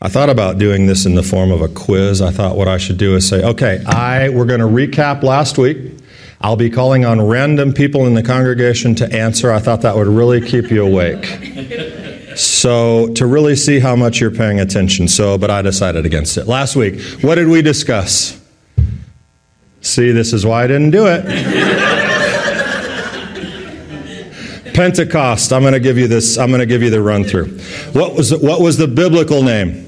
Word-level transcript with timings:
I 0.00 0.08
thought 0.08 0.30
about 0.30 0.58
doing 0.58 0.86
this 0.86 1.06
in 1.06 1.16
the 1.16 1.24
form 1.24 1.50
of 1.50 1.60
a 1.60 1.66
quiz. 1.66 2.22
I 2.22 2.30
thought 2.30 2.56
what 2.56 2.68
I 2.68 2.78
should 2.78 2.98
do 2.98 3.16
is 3.16 3.28
say, 3.28 3.42
okay, 3.42 3.82
I 3.84 4.28
we're 4.28 4.44
going 4.44 4.60
to 4.60 4.66
recap 4.66 5.24
last 5.24 5.58
week. 5.58 5.92
I'll 6.40 6.54
be 6.54 6.70
calling 6.70 7.04
on 7.04 7.20
random 7.20 7.72
people 7.72 8.06
in 8.06 8.14
the 8.14 8.22
congregation 8.22 8.94
to 8.96 9.12
answer. 9.12 9.50
I 9.50 9.58
thought 9.58 9.80
that 9.80 9.96
would 9.96 10.06
really 10.06 10.40
keep 10.40 10.70
you 10.70 10.86
awake. 10.86 11.26
So, 12.36 13.12
to 13.14 13.26
really 13.26 13.56
see 13.56 13.80
how 13.80 13.96
much 13.96 14.20
you're 14.20 14.30
paying 14.30 14.60
attention. 14.60 15.08
So, 15.08 15.36
but 15.36 15.50
I 15.50 15.62
decided 15.62 16.06
against 16.06 16.38
it. 16.38 16.46
Last 16.46 16.76
week, 16.76 17.00
what 17.22 17.34
did 17.34 17.48
we 17.48 17.60
discuss? 17.60 18.40
See, 19.80 20.12
this 20.12 20.32
is 20.32 20.46
why 20.46 20.62
I 20.62 20.68
didn't 20.68 20.92
do 20.92 21.06
it. 21.08 21.24
Pentecost. 24.74 25.52
I'm 25.52 25.62
going 25.62 25.72
to 25.72 25.80
give 25.80 25.98
you 25.98 26.06
this. 26.06 26.38
I'm 26.38 26.50
going 26.50 26.60
to 26.60 26.66
give 26.66 26.84
you 26.84 26.90
the 26.90 27.02
run 27.02 27.24
through. 27.24 27.46
What 27.94 28.14
was 28.14 28.30
the, 28.30 28.38
what 28.38 28.60
was 28.60 28.76
the 28.76 28.86
biblical 28.86 29.42
name? 29.42 29.87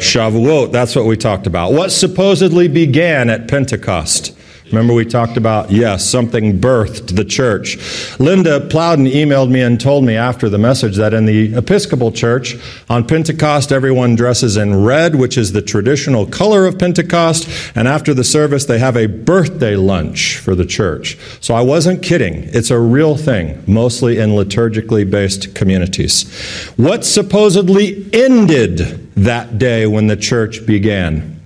Shavuot. 0.00 0.72
That's 0.72 0.96
what 0.96 1.06
we 1.06 1.16
talked 1.16 1.46
about. 1.46 1.72
What 1.72 1.90
supposedly 1.92 2.68
began 2.68 3.30
at 3.30 3.48
Pentecost? 3.48 4.36
Remember, 4.70 4.94
we 4.94 5.04
talked 5.04 5.36
about, 5.36 5.72
yes, 5.72 6.08
something 6.08 6.60
birthed 6.60 7.16
the 7.16 7.24
church. 7.24 7.76
Linda 8.20 8.60
Plowden 8.60 9.06
emailed 9.06 9.50
me 9.50 9.62
and 9.62 9.80
told 9.80 10.04
me 10.04 10.14
after 10.14 10.48
the 10.48 10.58
message 10.58 10.96
that 10.96 11.12
in 11.12 11.26
the 11.26 11.54
Episcopal 11.56 12.12
Church, 12.12 12.56
on 12.88 13.04
Pentecost, 13.04 13.72
everyone 13.72 14.14
dresses 14.14 14.56
in 14.56 14.84
red, 14.84 15.16
which 15.16 15.36
is 15.36 15.50
the 15.52 15.62
traditional 15.62 16.24
color 16.24 16.66
of 16.66 16.78
Pentecost, 16.78 17.48
and 17.74 17.88
after 17.88 18.14
the 18.14 18.22
service, 18.22 18.64
they 18.64 18.78
have 18.78 18.96
a 18.96 19.06
birthday 19.06 19.74
lunch 19.74 20.36
for 20.36 20.54
the 20.54 20.66
church. 20.66 21.18
So 21.40 21.54
I 21.54 21.62
wasn't 21.62 22.00
kidding. 22.00 22.44
It's 22.52 22.70
a 22.70 22.78
real 22.78 23.16
thing, 23.16 23.64
mostly 23.66 24.18
in 24.18 24.30
liturgically 24.30 25.10
based 25.10 25.52
communities. 25.52 26.30
What 26.76 27.04
supposedly 27.04 28.08
ended 28.12 29.09
that 29.24 29.58
day 29.58 29.86
when 29.86 30.06
the 30.06 30.16
church 30.16 30.66
began? 30.66 31.40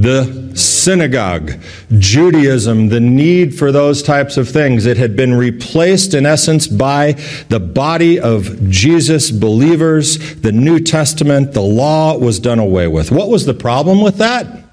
the 0.00 0.52
synagogue, 0.56 1.52
Judaism, 1.98 2.88
the 2.88 3.00
need 3.00 3.58
for 3.58 3.70
those 3.70 4.02
types 4.02 4.36
of 4.36 4.48
things. 4.48 4.86
It 4.86 4.96
had 4.96 5.14
been 5.14 5.34
replaced, 5.34 6.14
in 6.14 6.24
essence, 6.24 6.66
by 6.66 7.12
the 7.48 7.60
body 7.60 8.18
of 8.18 8.70
Jesus 8.70 9.30
believers. 9.30 10.40
The 10.40 10.52
New 10.52 10.80
Testament, 10.80 11.52
the 11.52 11.60
law 11.60 12.16
was 12.16 12.38
done 12.38 12.58
away 12.58 12.88
with. 12.88 13.10
What 13.10 13.28
was 13.28 13.44
the 13.44 13.54
problem 13.54 14.00
with 14.00 14.16
that? 14.18 14.64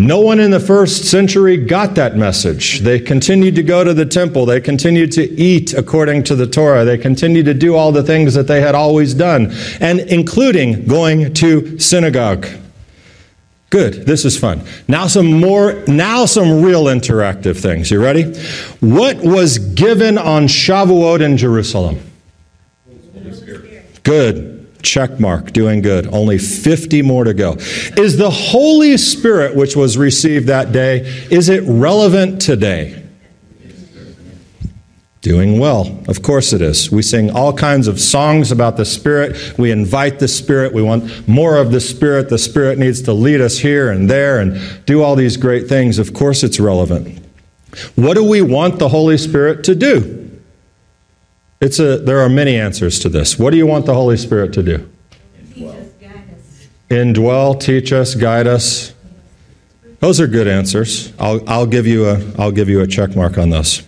No 0.00 0.18
one 0.20 0.40
in 0.40 0.50
the 0.50 0.60
first 0.60 1.04
century 1.10 1.58
got 1.58 1.94
that 1.96 2.16
message. 2.16 2.80
They 2.80 2.98
continued 2.98 3.54
to 3.56 3.62
go 3.62 3.84
to 3.84 3.92
the 3.92 4.06
temple. 4.06 4.46
They 4.46 4.58
continued 4.58 5.12
to 5.12 5.22
eat 5.22 5.74
according 5.74 6.22
to 6.24 6.34
the 6.34 6.46
Torah. 6.46 6.86
They 6.86 6.96
continued 6.96 7.44
to 7.44 7.52
do 7.52 7.76
all 7.76 7.92
the 7.92 8.02
things 8.02 8.32
that 8.32 8.46
they 8.46 8.62
had 8.62 8.74
always 8.74 9.12
done, 9.12 9.52
and 9.78 10.00
including 10.00 10.86
going 10.86 11.34
to 11.34 11.78
synagogue. 11.78 12.46
Good. 13.68 14.06
This 14.06 14.24
is 14.24 14.38
fun. 14.38 14.62
Now 14.88 15.06
some 15.06 15.38
more 15.38 15.84
now 15.86 16.24
some 16.24 16.62
real 16.62 16.84
interactive 16.84 17.60
things. 17.60 17.90
You 17.90 18.02
ready? 18.02 18.24
What 18.80 19.18
was 19.18 19.58
given 19.58 20.16
on 20.16 20.44
Shavuot 20.44 21.20
in 21.20 21.36
Jerusalem? 21.36 22.00
Good. 24.02 24.59
Check 24.82 25.20
mark. 25.20 25.52
Doing 25.52 25.82
good. 25.82 26.06
Only 26.06 26.38
50 26.38 27.02
more 27.02 27.24
to 27.24 27.34
go. 27.34 27.54
Is 27.96 28.16
the 28.16 28.30
Holy 28.30 28.96
Spirit 28.96 29.54
which 29.54 29.76
was 29.76 29.98
received 29.98 30.46
that 30.46 30.72
day 30.72 31.00
is 31.30 31.48
it 31.48 31.62
relevant 31.66 32.40
today? 32.40 32.96
Doing 35.22 35.58
well. 35.58 36.02
Of 36.08 36.22
course 36.22 36.54
it 36.54 36.62
is. 36.62 36.90
We 36.90 37.02
sing 37.02 37.30
all 37.30 37.52
kinds 37.52 37.88
of 37.88 38.00
songs 38.00 38.50
about 38.50 38.78
the 38.78 38.86
Spirit. 38.86 39.58
We 39.58 39.70
invite 39.70 40.18
the 40.18 40.28
Spirit. 40.28 40.72
We 40.72 40.82
want 40.82 41.28
more 41.28 41.58
of 41.58 41.72
the 41.72 41.80
Spirit. 41.80 42.30
The 42.30 42.38
Spirit 42.38 42.78
needs 42.78 43.02
to 43.02 43.12
lead 43.12 43.42
us 43.42 43.58
here 43.58 43.90
and 43.90 44.08
there 44.08 44.38
and 44.38 44.58
do 44.86 45.02
all 45.02 45.16
these 45.16 45.36
great 45.36 45.68
things. 45.68 45.98
Of 45.98 46.14
course 46.14 46.42
it's 46.42 46.58
relevant. 46.58 47.18
What 47.96 48.14
do 48.14 48.24
we 48.24 48.40
want 48.40 48.78
the 48.78 48.88
Holy 48.88 49.18
Spirit 49.18 49.62
to 49.64 49.74
do? 49.74 50.19
It's 51.60 51.78
a, 51.78 51.98
there 51.98 52.20
are 52.20 52.28
many 52.30 52.56
answers 52.56 52.98
to 53.00 53.10
this. 53.10 53.38
What 53.38 53.50
do 53.50 53.58
you 53.58 53.66
want 53.66 53.84
the 53.84 53.94
Holy 53.94 54.16
Spirit 54.16 54.54
to 54.54 54.62
do? 54.62 54.90
Indwell, 56.88 57.60
teach 57.60 57.92
us, 57.92 58.14
guide 58.14 58.46
us. 58.46 58.94
Those 60.00 60.20
are 60.20 60.26
good 60.26 60.48
answers. 60.48 61.12
I'll, 61.18 61.48
I'll, 61.48 61.66
give 61.66 61.86
you 61.86 62.08
a, 62.08 62.20
I'll 62.38 62.50
give 62.50 62.68
you 62.68 62.80
a 62.80 62.86
check 62.86 63.14
mark 63.14 63.36
on 63.38 63.50
those. 63.50 63.82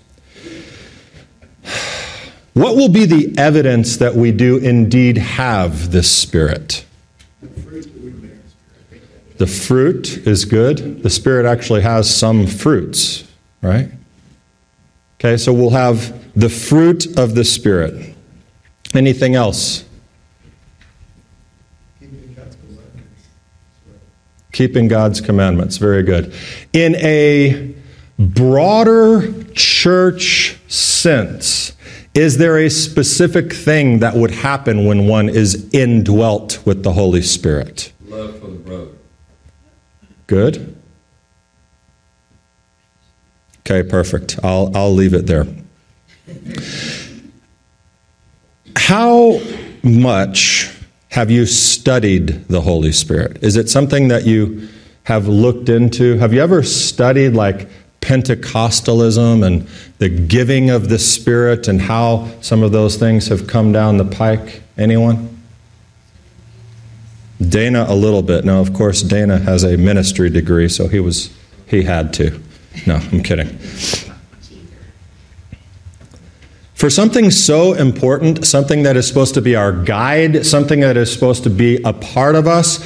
What 2.53 2.77
will 2.77 2.91
be 2.91 3.07
the 3.07 3.35
evidence 3.39 3.97
that 3.97 4.15
we 4.15 4.31
do 4.31 4.59
indeed 4.59 5.17
have 5.17 5.91
this 5.91 6.11
Spirit? 6.11 6.85
The 9.39 9.47
fruit 9.47 10.27
is 10.27 10.45
good. 10.45 11.03
The 11.03 11.11
Spirit 11.11 11.47
actually 11.47 11.81
has 11.81 12.15
some 12.15 12.47
fruits, 12.47 13.25
right? 13.63 13.89
Okay, 15.19 15.39
so 15.39 15.53
we'll 15.53 15.71
have 15.71 16.22
the 16.35 16.49
fruit 16.49 17.19
of 17.19 17.35
the 17.35 17.45
Spirit. 17.45 18.15
Anything 18.95 19.35
else? 19.35 19.85
Keeping 24.53 24.87
God's 24.89 25.21
commandments. 25.21 25.79
Very 25.79 26.03
good. 26.03 26.35
In 26.73 26.95
a 26.97 27.75
broader 28.19 29.33
church 29.55 30.59
sense, 30.69 31.73
is 32.15 32.37
there 32.37 32.59
a 32.59 32.69
specific 32.69 33.53
thing 33.53 34.01
that 34.01 34.15
would 34.15 34.31
happen 34.31 34.85
when 34.85 35.07
one 35.09 35.31
is 35.31 35.73
indwelt 35.73 36.65
with 36.67 36.83
the 36.83 36.93
Holy 36.93 37.23
Spirit? 37.23 37.93
Love 38.05 38.39
for 38.39 38.49
the 38.49 38.59
brother. 38.59 38.91
Good. 40.27 40.77
Okay, 43.61 43.89
perfect. 43.89 44.39
I'll, 44.43 44.71
I'll 44.77 44.93
leave 44.93 45.15
it 45.15 45.27
there. 45.27 45.47
How 48.77 49.41
much 49.83 50.71
have 51.11 51.31
you 51.31 51.47
studied 51.47 52.49
the 52.49 52.61
Holy 52.61 52.93
Spirit? 52.93 53.43
Is 53.43 53.57
it 53.57 53.69
something 53.69 54.09
that 54.09 54.27
you 54.27 54.69
have 55.05 55.29
looked 55.29 55.69
into? 55.69 56.17
Have 56.19 56.33
you 56.33 56.41
ever 56.41 56.63
studied 56.63 57.31
like 57.31 57.69
Pentecostalism 58.01 59.45
and 59.45 59.67
the 59.99 60.09
giving 60.09 60.71
of 60.71 60.89
the 60.89 60.99
Spirit 60.99 61.69
and 61.69 61.81
how 61.81 62.31
some 62.41 62.63
of 62.63 62.73
those 62.73 62.97
things 62.97 63.29
have 63.29 63.47
come 63.47 63.73
down 63.73 63.99
the 63.99 64.05
pike? 64.05 64.63
Anyone? 64.79 65.29
Dana 67.41 67.87
a 67.89 67.95
little 67.95 68.23
bit. 68.23 68.45
Now, 68.45 68.61
of 68.61 68.73
course, 68.73 69.03
Dana 69.03 69.39
has 69.39 69.65
a 69.65 69.77
ministry 69.77 70.31
degree, 70.31 70.69
so 70.69 70.89
he 70.89 71.01
was 71.01 71.31
he 71.67 71.83
had 71.83 72.13
to. 72.15 72.41
No, 72.87 72.97
I'm 72.97 73.23
kidding. 73.23 73.59
For 76.83 76.91
something 76.91 77.31
so 77.31 77.75
important, 77.75 78.45
something 78.45 78.83
that 78.83 78.97
is 78.97 79.07
supposed 79.07 79.35
to 79.35 79.41
be 79.41 79.55
our 79.55 79.71
guide, 79.71 80.45
something 80.45 80.81
that 80.81 80.97
is 80.97 81.13
supposed 81.13 81.45
to 81.45 81.49
be 81.49 81.81
a 81.85 81.93
part 81.93 82.35
of 82.35 82.49
us, 82.49 82.79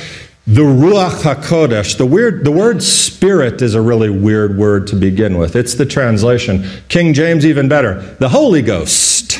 the 0.46 0.60
Ruach 0.60 1.22
HaKodesh, 1.22 1.96
the, 1.96 2.04
weird, 2.04 2.44
the 2.44 2.50
word 2.50 2.82
spirit 2.82 3.62
is 3.62 3.74
a 3.74 3.80
really 3.80 4.10
weird 4.10 4.58
word 4.58 4.86
to 4.88 4.96
begin 4.96 5.38
with. 5.38 5.56
It's 5.56 5.76
the 5.76 5.86
translation. 5.86 6.68
King 6.90 7.14
James, 7.14 7.46
even 7.46 7.70
better. 7.70 8.02
The 8.20 8.28
Holy 8.28 8.60
Ghost. 8.60 9.38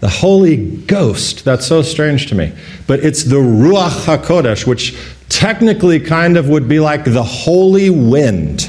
The 0.00 0.08
Holy 0.08 0.78
Ghost. 0.78 1.44
That's 1.44 1.64
so 1.64 1.80
strange 1.82 2.26
to 2.26 2.34
me. 2.34 2.52
But 2.88 3.04
it's 3.04 3.22
the 3.22 3.36
Ruach 3.36 4.04
HaKodesh, 4.04 4.66
which 4.66 4.98
technically 5.28 6.00
kind 6.00 6.36
of 6.36 6.48
would 6.48 6.68
be 6.68 6.80
like 6.80 7.04
the 7.04 7.22
holy 7.22 7.88
wind, 7.88 8.68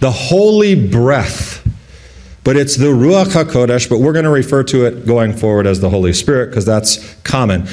the 0.00 0.10
holy 0.10 0.74
breath 0.74 1.57
but 2.44 2.56
it's 2.56 2.76
the 2.76 2.86
Ruach 2.86 3.26
HaKodesh, 3.26 3.90
but 3.90 3.98
we're 3.98 4.12
going 4.12 4.24
to 4.24 4.30
refer 4.30 4.62
to 4.64 4.86
it 4.86 5.06
going 5.06 5.34
forward 5.34 5.66
as 5.66 5.80
the 5.80 5.90
Holy 5.90 6.12
Spirit 6.12 6.46
because 6.46 6.64
that's 6.64 7.14
common. 7.16 7.66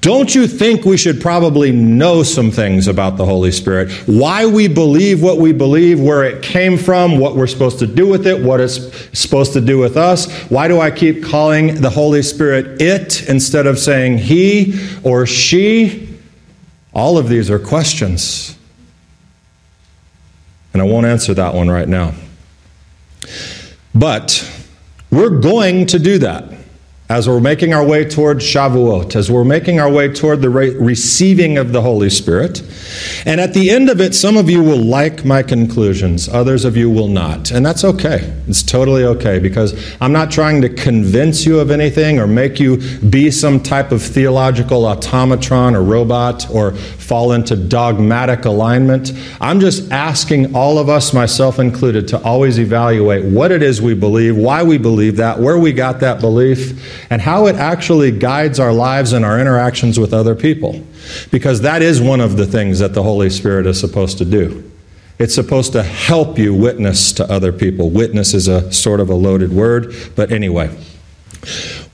Don't 0.00 0.34
you 0.34 0.46
think 0.46 0.84
we 0.84 0.96
should 0.96 1.20
probably 1.20 1.72
know 1.72 2.22
some 2.22 2.50
things 2.50 2.86
about 2.86 3.16
the 3.16 3.24
Holy 3.24 3.50
Spirit? 3.50 3.90
Why 4.06 4.46
we 4.46 4.68
believe 4.68 5.22
what 5.22 5.38
we 5.38 5.52
believe, 5.52 6.00
where 6.00 6.22
it 6.22 6.42
came 6.42 6.78
from, 6.78 7.18
what 7.18 7.34
we're 7.34 7.46
supposed 7.46 7.78
to 7.80 7.86
do 7.86 8.06
with 8.06 8.26
it, 8.26 8.40
what 8.40 8.60
it's 8.60 8.78
supposed 9.18 9.54
to 9.54 9.60
do 9.60 9.78
with 9.78 9.96
us? 9.96 10.30
Why 10.50 10.68
do 10.68 10.80
I 10.80 10.90
keep 10.90 11.24
calling 11.24 11.80
the 11.80 11.90
Holy 11.90 12.22
Spirit 12.22 12.80
it 12.80 13.28
instead 13.28 13.66
of 13.66 13.78
saying 13.78 14.18
he 14.18 14.78
or 15.02 15.26
she? 15.26 16.16
All 16.94 17.18
of 17.18 17.28
these 17.28 17.50
are 17.50 17.58
questions. 17.58 18.56
And 20.72 20.80
I 20.80 20.84
won't 20.84 21.06
answer 21.06 21.34
that 21.34 21.54
one 21.54 21.68
right 21.68 21.88
now. 21.88 22.14
But 23.94 24.50
we're 25.10 25.40
going 25.40 25.86
to 25.86 25.98
do 25.98 26.18
that. 26.18 26.44
As 27.12 27.28
we're 27.28 27.40
making 27.40 27.74
our 27.74 27.84
way 27.84 28.08
toward 28.08 28.38
Shavuot, 28.38 29.16
as 29.16 29.30
we're 29.30 29.44
making 29.44 29.78
our 29.78 29.90
way 29.90 30.10
toward 30.10 30.40
the 30.40 30.48
re- 30.48 30.74
receiving 30.76 31.58
of 31.58 31.72
the 31.72 31.82
Holy 31.82 32.08
Spirit. 32.08 32.62
And 33.26 33.38
at 33.38 33.52
the 33.52 33.70
end 33.70 33.90
of 33.90 34.00
it, 34.00 34.14
some 34.14 34.38
of 34.38 34.48
you 34.48 34.62
will 34.62 34.82
like 34.82 35.22
my 35.22 35.42
conclusions, 35.42 36.26
others 36.28 36.64
of 36.64 36.74
you 36.74 36.88
will 36.88 37.08
not. 37.08 37.50
And 37.50 37.66
that's 37.66 37.84
okay. 37.84 38.32
It's 38.48 38.62
totally 38.62 39.04
okay 39.04 39.38
because 39.38 39.94
I'm 40.00 40.12
not 40.12 40.30
trying 40.30 40.62
to 40.62 40.70
convince 40.70 41.44
you 41.44 41.60
of 41.60 41.70
anything 41.70 42.18
or 42.18 42.26
make 42.26 42.58
you 42.58 42.78
be 43.10 43.30
some 43.30 43.60
type 43.60 43.92
of 43.92 44.00
theological 44.00 44.84
automatron 44.84 45.74
or 45.74 45.82
robot 45.82 46.48
or 46.50 46.72
fall 46.72 47.32
into 47.32 47.56
dogmatic 47.56 48.46
alignment. 48.46 49.12
I'm 49.38 49.60
just 49.60 49.92
asking 49.92 50.56
all 50.56 50.78
of 50.78 50.88
us, 50.88 51.12
myself 51.12 51.58
included, 51.58 52.08
to 52.08 52.22
always 52.22 52.58
evaluate 52.58 53.26
what 53.26 53.52
it 53.52 53.62
is 53.62 53.82
we 53.82 53.92
believe, 53.92 54.34
why 54.34 54.62
we 54.62 54.78
believe 54.78 55.16
that, 55.16 55.38
where 55.38 55.58
we 55.58 55.74
got 55.74 56.00
that 56.00 56.20
belief 56.20 56.91
and 57.10 57.22
how 57.22 57.46
it 57.46 57.56
actually 57.56 58.10
guides 58.10 58.58
our 58.60 58.72
lives 58.72 59.12
and 59.12 59.24
our 59.24 59.40
interactions 59.40 59.98
with 59.98 60.12
other 60.12 60.34
people. 60.34 60.84
Because 61.30 61.60
that 61.62 61.82
is 61.82 62.00
one 62.00 62.20
of 62.20 62.36
the 62.36 62.46
things 62.46 62.78
that 62.78 62.94
the 62.94 63.02
Holy 63.02 63.30
Spirit 63.30 63.66
is 63.66 63.78
supposed 63.78 64.18
to 64.18 64.24
do. 64.24 64.70
It's 65.18 65.34
supposed 65.34 65.72
to 65.72 65.82
help 65.82 66.38
you 66.38 66.54
witness 66.54 67.12
to 67.12 67.30
other 67.30 67.52
people. 67.52 67.90
Witness 67.90 68.34
is 68.34 68.48
a 68.48 68.72
sort 68.72 69.00
of 69.00 69.08
a 69.08 69.14
loaded 69.14 69.52
word, 69.52 69.94
but 70.16 70.32
anyway. 70.32 70.76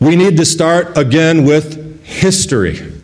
We 0.00 0.16
need 0.16 0.36
to 0.36 0.44
start 0.44 0.96
again 0.96 1.44
with 1.44 2.04
history. 2.04 3.02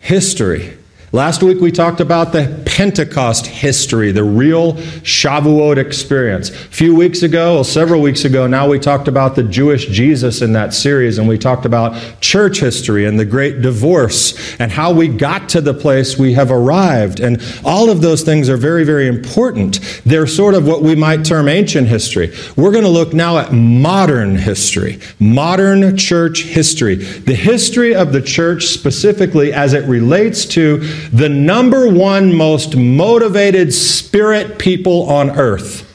History. 0.00 0.76
Last 1.14 1.44
week 1.44 1.60
we 1.60 1.70
talked 1.70 2.00
about 2.00 2.32
the 2.32 2.60
Pentecost 2.66 3.46
history, 3.46 4.10
the 4.10 4.24
real 4.24 4.72
Shavuot 4.72 5.76
experience. 5.76 6.50
A 6.50 6.54
few 6.54 6.92
weeks 6.92 7.22
ago, 7.22 7.54
well, 7.54 7.62
several 7.62 8.00
weeks 8.02 8.24
ago, 8.24 8.48
now 8.48 8.68
we 8.68 8.80
talked 8.80 9.06
about 9.06 9.36
the 9.36 9.44
Jewish 9.44 9.86
Jesus 9.86 10.42
in 10.42 10.54
that 10.54 10.74
series, 10.74 11.18
and 11.18 11.28
we 11.28 11.38
talked 11.38 11.66
about 11.66 12.20
church 12.20 12.58
history 12.58 13.04
and 13.04 13.16
the 13.16 13.24
great 13.24 13.62
divorce 13.62 14.56
and 14.58 14.72
how 14.72 14.92
we 14.92 15.06
got 15.06 15.48
to 15.50 15.60
the 15.60 15.72
place 15.72 16.18
we 16.18 16.32
have 16.32 16.50
arrived. 16.50 17.20
And 17.20 17.40
all 17.64 17.90
of 17.90 18.00
those 18.00 18.22
things 18.22 18.48
are 18.48 18.56
very, 18.56 18.82
very 18.82 19.06
important. 19.06 19.78
They're 20.04 20.26
sort 20.26 20.54
of 20.54 20.66
what 20.66 20.82
we 20.82 20.96
might 20.96 21.24
term 21.24 21.46
ancient 21.46 21.86
history. 21.86 22.34
We're 22.56 22.72
going 22.72 22.82
to 22.82 22.90
look 22.90 23.14
now 23.14 23.38
at 23.38 23.52
modern 23.52 24.34
history, 24.34 24.98
modern 25.20 25.96
church 25.96 26.42
history, 26.42 26.96
the 26.96 27.36
history 27.36 27.94
of 27.94 28.12
the 28.12 28.20
church 28.20 28.64
specifically 28.64 29.52
as 29.52 29.74
it 29.74 29.84
relates 29.88 30.44
to 30.46 30.82
the 31.12 31.28
number 31.28 31.88
one 31.88 32.34
most 32.34 32.76
motivated 32.76 33.72
spirit 33.72 34.58
people 34.58 35.08
on 35.10 35.30
earth 35.30 35.90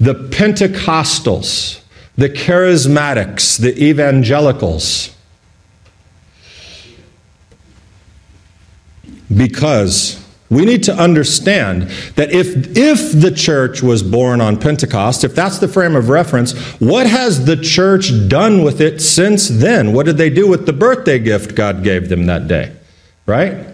the 0.00 0.14
Pentecostals, 0.14 1.82
the 2.16 2.30
charismatics, 2.30 3.58
the 3.60 3.84
evangelicals. 3.84 5.14
Because 9.34 10.20
we 10.48 10.64
need 10.64 10.82
to 10.84 10.94
understand 10.94 11.82
that 12.16 12.32
if, 12.32 12.76
if 12.76 13.12
the 13.12 13.30
church 13.30 13.82
was 13.82 14.02
born 14.02 14.40
on 14.40 14.58
Pentecost, 14.58 15.22
if 15.22 15.34
that's 15.34 15.58
the 15.58 15.68
frame 15.68 15.94
of 15.94 16.08
reference, 16.08 16.58
what 16.80 17.06
has 17.06 17.44
the 17.44 17.56
church 17.56 18.10
done 18.26 18.64
with 18.64 18.80
it 18.80 19.00
since 19.00 19.46
then? 19.46 19.92
What 19.92 20.06
did 20.06 20.16
they 20.16 20.30
do 20.30 20.48
with 20.48 20.66
the 20.66 20.72
birthday 20.72 21.20
gift 21.20 21.54
God 21.54 21.84
gave 21.84 22.08
them 22.08 22.26
that 22.26 22.48
day? 22.48 22.74
Right? 23.26 23.69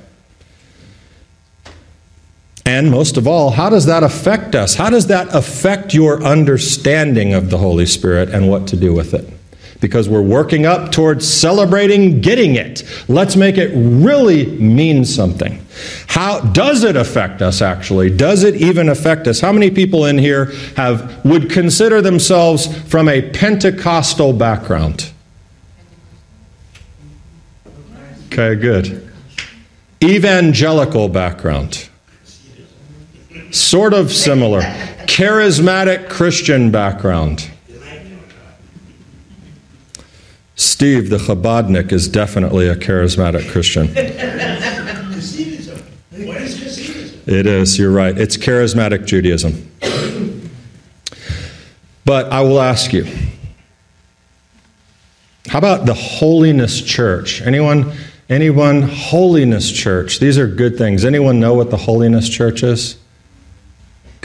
And 2.66 2.90
most 2.90 3.16
of 3.16 3.28
all, 3.28 3.52
how 3.52 3.70
does 3.70 3.86
that 3.86 4.02
affect 4.02 4.56
us? 4.56 4.74
How 4.74 4.90
does 4.90 5.06
that 5.06 5.32
affect 5.32 5.94
your 5.94 6.22
understanding 6.24 7.32
of 7.32 7.48
the 7.48 7.58
Holy 7.58 7.86
Spirit 7.86 8.30
and 8.30 8.48
what 8.48 8.66
to 8.66 8.76
do 8.76 8.92
with 8.92 9.14
it? 9.14 9.32
Because 9.80 10.08
we're 10.08 10.20
working 10.20 10.66
up 10.66 10.90
towards 10.90 11.32
celebrating 11.32 12.20
getting 12.20 12.56
it. 12.56 12.82
Let's 13.06 13.36
make 13.36 13.56
it 13.56 13.70
really 13.74 14.46
mean 14.46 15.04
something. 15.04 15.64
How 16.08 16.40
does 16.40 16.82
it 16.82 16.96
affect 16.96 17.40
us 17.40 17.62
actually? 17.62 18.10
Does 18.10 18.42
it 18.42 18.56
even 18.56 18.88
affect 18.88 19.28
us? 19.28 19.38
How 19.38 19.52
many 19.52 19.70
people 19.70 20.06
in 20.06 20.18
here 20.18 20.46
have 20.76 21.24
would 21.24 21.50
consider 21.50 22.02
themselves 22.02 22.66
from 22.88 23.08
a 23.08 23.30
Pentecostal 23.30 24.32
background? 24.32 25.12
Okay, 28.32 28.60
good. 28.60 29.08
Evangelical 30.02 31.08
background. 31.08 31.88
Sort 33.50 33.94
of 33.94 34.12
similar. 34.12 34.60
Charismatic 35.06 36.08
Christian 36.08 36.70
background. 36.70 37.50
Steve, 40.56 41.10
the 41.10 41.18
Chabadnik, 41.18 41.92
is 41.92 42.08
definitely 42.08 42.68
a 42.68 42.74
charismatic 42.74 43.50
Christian. 43.50 43.88
It 47.26 47.46
is, 47.46 47.78
you're 47.78 47.90
right. 47.90 48.16
It's 48.16 48.36
charismatic 48.36 49.04
Judaism. 49.04 49.70
But 52.04 52.30
I 52.32 52.40
will 52.42 52.60
ask 52.60 52.92
you 52.92 53.04
how 55.48 55.58
about 55.58 55.86
the 55.86 55.94
holiness 55.94 56.80
church? 56.82 57.40
Anyone? 57.42 57.92
Anyone? 58.28 58.82
Holiness 58.82 59.70
church. 59.70 60.18
These 60.18 60.38
are 60.38 60.46
good 60.46 60.76
things. 60.76 61.04
Anyone 61.04 61.38
know 61.38 61.54
what 61.54 61.70
the 61.70 61.76
holiness 61.76 62.28
church 62.28 62.62
is? 62.62 62.96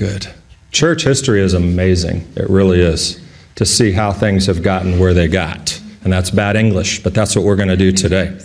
Good. 0.02 0.26
Church 0.72 1.04
history 1.04 1.42
is 1.42 1.54
amazing. 1.54 2.28
It 2.36 2.50
really 2.50 2.82
is. 2.82 3.22
To 3.58 3.66
see 3.68 3.92
how 3.92 4.12
things 4.12 4.48
have 4.48 4.64
gotten 4.64 4.98
where 4.98 5.14
they 5.14 5.28
got. 5.28 5.80
And 6.04 6.12
that's 6.12 6.32
bad 6.32 6.56
English, 6.56 7.04
but 7.04 7.14
that's 7.14 7.36
what 7.36 7.46
we're 7.46 7.56
going 7.56 7.70
to 7.70 7.78
do 7.78 7.92
today. 7.92 8.36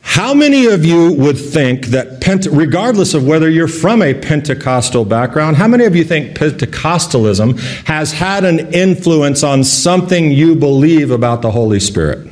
How 0.00 0.34
many 0.34 0.66
of 0.66 0.84
you 0.84 1.12
would 1.12 1.38
think 1.38 1.86
that, 1.88 2.20
Pente- 2.20 2.48
regardless 2.50 3.14
of 3.14 3.28
whether 3.28 3.48
you're 3.48 3.68
from 3.68 4.02
a 4.02 4.12
Pentecostal 4.12 5.04
background, 5.04 5.56
how 5.56 5.68
many 5.68 5.84
of 5.84 5.94
you 5.94 6.02
think 6.02 6.36
Pentecostalism 6.36 7.56
has 7.86 8.10
had 8.10 8.44
an 8.44 8.74
influence 8.74 9.44
on 9.44 9.62
something 9.62 10.32
you 10.32 10.56
believe 10.56 11.12
about 11.12 11.42
the 11.42 11.52
Holy 11.52 11.78
Spirit? 11.78 12.26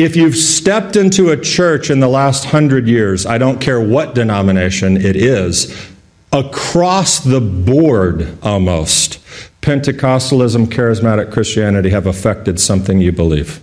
If 0.00 0.16
you've 0.16 0.34
stepped 0.34 0.96
into 0.96 1.28
a 1.28 1.36
church 1.36 1.90
in 1.90 2.00
the 2.00 2.08
last 2.08 2.46
hundred 2.46 2.88
years, 2.88 3.26
I 3.26 3.36
don't 3.36 3.60
care 3.60 3.78
what 3.78 4.14
denomination 4.14 4.96
it 4.96 5.14
is, 5.14 5.92
across 6.32 7.20
the 7.20 7.38
board 7.42 8.38
almost, 8.42 9.18
Pentecostalism, 9.60 10.68
charismatic 10.68 11.30
Christianity 11.30 11.90
have 11.90 12.06
affected 12.06 12.58
something 12.58 13.02
you 13.02 13.12
believe. 13.12 13.60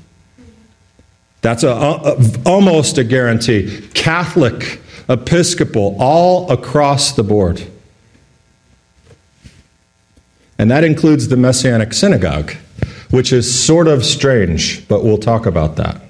That's 1.42 1.63
a, 1.63 1.72
a, 1.72 2.24
almost 2.45 3.00
a 3.00 3.04
guarantee. 3.04 3.88
Catholic, 3.95 4.80
Episcopal, 5.10 5.98
all 6.00 6.51
across 6.51 7.13
the 7.13 7.24
board. 7.24 7.66
And 10.60 10.69
that 10.69 10.84
includes 10.84 11.30
the 11.30 11.38
Messianic 11.38 11.94
Synagogue, 11.94 12.51
which 13.10 13.34
is 13.34 13.51
sort 13.51 13.88
of 13.88 14.06
strange, 14.06 14.88
but 14.88 15.04
we'll 15.04 15.18
talk 15.18 15.48
about 15.48 15.78
that. 15.78 16.04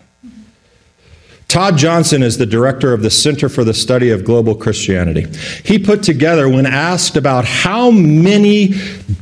Todd 1.48 1.78
Johnson 1.78 2.24
is 2.24 2.38
the 2.38 2.46
director 2.46 2.92
of 2.92 3.02
the 3.02 3.10
Center 3.10 3.48
for 3.48 3.64
the 3.64 3.74
Study 3.74 4.10
of 4.10 4.26
Global 4.26 4.54
Christianity. 4.54 5.28
He 5.64 5.80
put 5.80 6.04
together, 6.04 6.50
when 6.50 6.66
asked 6.66 7.16
about 7.16 7.46
how 7.46 7.90
many 7.90 8.74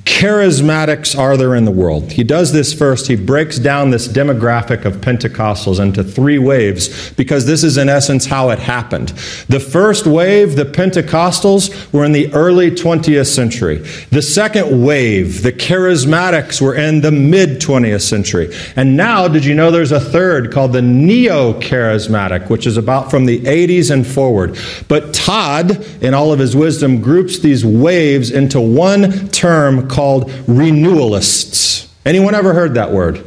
charismatics 0.06 1.18
are 1.18 1.38
there 1.38 1.54
in 1.54 1.66
the 1.66 1.72
world, 1.72 2.12
he 2.12 2.24
does 2.24 2.52
this 2.52 2.74
first. 2.74 3.06
He 3.06 3.16
breaks 3.16 3.60
down 3.60 3.92
this 3.92 4.08
demographic 4.08 4.86
of 4.86 4.96
Pentecostals 4.98 5.80
into 5.80 6.04
three 6.04 6.40
waves 6.40 7.12
because 7.12 7.46
this 7.46 7.64
is, 7.64 7.78
in 7.78 7.90
essence, 7.90 8.26
how 8.26 8.50
it 8.50 8.58
happened. 8.58 9.10
The 9.50 9.60
first 9.60 10.08
wave, 10.08 10.56
the 10.56 10.66
Pentecostals, 10.66 11.94
were 11.94 12.06
in 12.06 12.12
the 12.12 12.34
early 12.34 12.72
20th 12.72 13.28
century. 13.28 13.78
The 14.10 14.24
second 14.24 14.84
wave, 14.84 15.44
the 15.44 15.54
charismatics, 15.54 16.60
were 16.60 16.74
in 16.74 17.02
the 17.02 17.12
mid 17.12 17.62
20th 17.62 18.02
century. 18.02 18.52
And 18.76 18.98
now, 18.98 19.28
did 19.28 19.46
you 19.46 19.54
know 19.54 19.70
there's 19.70 19.92
a 19.92 20.00
third 20.00 20.52
called 20.52 20.74
the 20.74 20.82
neo 20.82 21.54
charismatic? 21.60 22.15
Charismatic, 22.16 22.50
which 22.50 22.66
is 22.66 22.78
about 22.78 23.12
from 23.12 23.26
the 23.26 23.40
80s 23.42 23.92
and 23.92 24.06
forward. 24.06 24.58
But 24.88 25.14
Todd, 25.14 25.86
in 26.02 26.14
all 26.14 26.32
of 26.32 26.40
his 26.40 26.56
wisdom, 26.56 27.02
groups 27.02 27.40
these 27.40 27.66
waves 27.66 28.32
into 28.32 28.60
one 28.60 29.30
term 29.30 29.88
called 29.88 30.32
renewalists. 30.48 31.94
Anyone 32.06 32.36
ever 32.36 32.54
heard 32.54 32.74
that 32.76 32.92
word? 32.92 33.26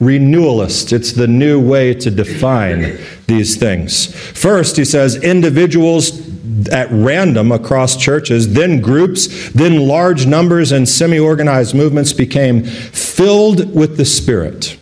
Renewalist. 0.00 0.92
It's 0.92 1.12
the 1.12 1.28
new 1.28 1.60
way 1.60 1.92
to 1.94 2.10
define 2.10 2.98
these 3.26 3.56
things. 3.56 4.14
First, 4.14 4.76
he 4.76 4.84
says 4.84 5.16
individuals 5.16 6.28
at 6.68 6.88
random 6.90 7.52
across 7.52 7.96
churches, 7.96 8.54
then 8.54 8.80
groups, 8.80 9.50
then 9.50 9.86
large 9.86 10.26
numbers 10.26 10.72
and 10.72 10.88
semi 10.88 11.18
organized 11.18 11.74
movements 11.74 12.12
became 12.12 12.64
filled 12.64 13.74
with 13.74 13.96
the 13.96 14.04
Spirit 14.04 14.79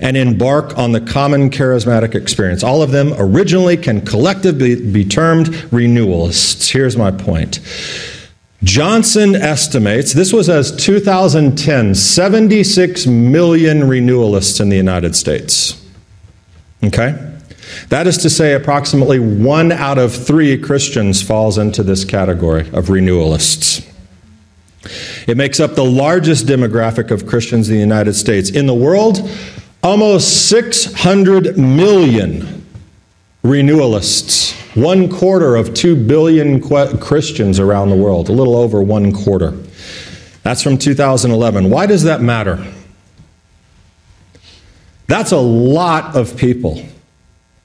and 0.00 0.16
embark 0.16 0.76
on 0.76 0.92
the 0.92 1.00
common 1.00 1.50
charismatic 1.50 2.14
experience. 2.14 2.64
All 2.64 2.82
of 2.82 2.90
them 2.90 3.12
originally 3.18 3.76
can 3.76 4.00
collectively 4.00 4.74
be 4.74 5.04
termed 5.04 5.72
renewalists. 5.72 6.70
Here's 6.70 6.96
my 6.96 7.10
point. 7.10 7.60
Johnson 8.62 9.34
estimates, 9.34 10.12
this 10.12 10.32
was 10.32 10.48
as 10.48 10.74
2010, 10.76 11.94
76 11.94 13.06
million 13.06 13.88
renewalists 13.88 14.60
in 14.60 14.68
the 14.68 14.76
United 14.76 15.16
States. 15.16 15.82
Okay? 16.84 17.26
That 17.88 18.06
is 18.06 18.18
to 18.18 18.30
say, 18.30 18.54
approximately 18.54 19.18
one 19.18 19.72
out 19.72 19.98
of 19.98 20.14
three 20.14 20.58
Christians 20.58 21.22
falls 21.22 21.56
into 21.56 21.82
this 21.82 22.04
category 22.04 22.68
of 22.72 22.90
renewalists. 22.90 23.86
It 25.26 25.36
makes 25.36 25.60
up 25.60 25.74
the 25.74 25.84
largest 25.84 26.46
demographic 26.46 27.10
of 27.10 27.26
Christians 27.26 27.68
in 27.68 27.74
the 27.74 27.80
United 27.80 28.14
States. 28.14 28.50
In 28.50 28.66
the 28.66 28.74
world, 28.74 29.28
almost 29.82 30.48
600 30.48 31.56
million 31.58 32.66
renewalists 33.42 34.60
one 34.74 35.08
quarter 35.08 35.56
of 35.56 35.74
two 35.74 35.96
billion 35.96 36.60
Christians 36.60 37.58
around 37.58 37.90
the 37.90 37.96
world, 37.96 38.28
a 38.28 38.32
little 38.32 38.56
over 38.56 38.80
one 38.80 39.12
quarter. 39.12 39.50
That's 40.42 40.62
from 40.62 40.78
2011. 40.78 41.68
Why 41.68 41.86
does 41.86 42.04
that 42.04 42.20
matter? 42.20 42.64
That's 45.06 45.32
a 45.32 45.38
lot 45.38 46.16
of 46.16 46.36
people 46.36 46.84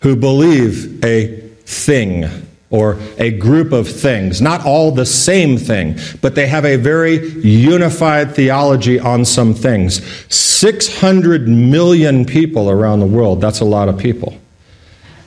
who 0.01 0.15
believe 0.15 1.03
a 1.05 1.27
thing 1.65 2.25
or 2.69 2.97
a 3.17 3.31
group 3.31 3.71
of 3.71 3.87
things. 3.87 4.41
Not 4.41 4.65
all 4.65 4.91
the 4.91 5.05
same 5.05 5.57
thing, 5.57 5.97
but 6.21 6.35
they 6.35 6.47
have 6.47 6.65
a 6.65 6.75
very 6.77 7.29
unified 7.39 8.35
theology 8.35 8.99
on 8.99 9.23
some 9.25 9.53
things. 9.53 10.03
600 10.33 11.47
million 11.47 12.25
people 12.25 12.69
around 12.69 12.99
the 12.99 13.05
world, 13.05 13.39
that's 13.39 13.59
a 13.59 13.65
lot 13.65 13.87
of 13.87 13.97
people 13.97 14.37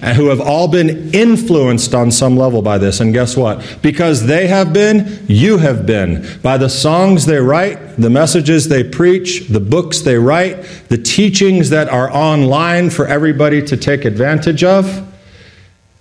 and 0.01 0.17
who 0.17 0.29
have 0.29 0.41
all 0.41 0.69
been 0.69 1.13
influenced 1.13 1.95
on 1.95 2.11
some 2.11 2.37
level 2.37 2.63
by 2.63 2.79
this. 2.79 3.01
And 3.01 3.13
guess 3.13 3.37
what? 3.37 3.79
Because 3.83 4.27
they 4.27 4.47
have 4.47 4.73
been, 4.73 5.25
you 5.27 5.59
have 5.59 5.87
been. 5.87 6.39
By 6.41 6.57
the 6.57 6.69
songs 6.69 7.27
they 7.27 7.39
write, 7.39 7.97
the 7.97 8.11
messages 8.11 8.69
they 8.69 8.85
preach, 8.85 9.49
the 9.49 9.61
books 9.61 10.01
they 10.03 10.17
write, 10.17 10.63
the 10.89 10.99
teachings 10.99 11.71
that 11.71 11.89
are 11.89 12.11
online 12.13 12.91
for 12.91 13.07
everybody 13.07 13.61
to 13.63 13.77
take 13.77 14.05
advantage 14.05 14.63
of. 14.63 15.08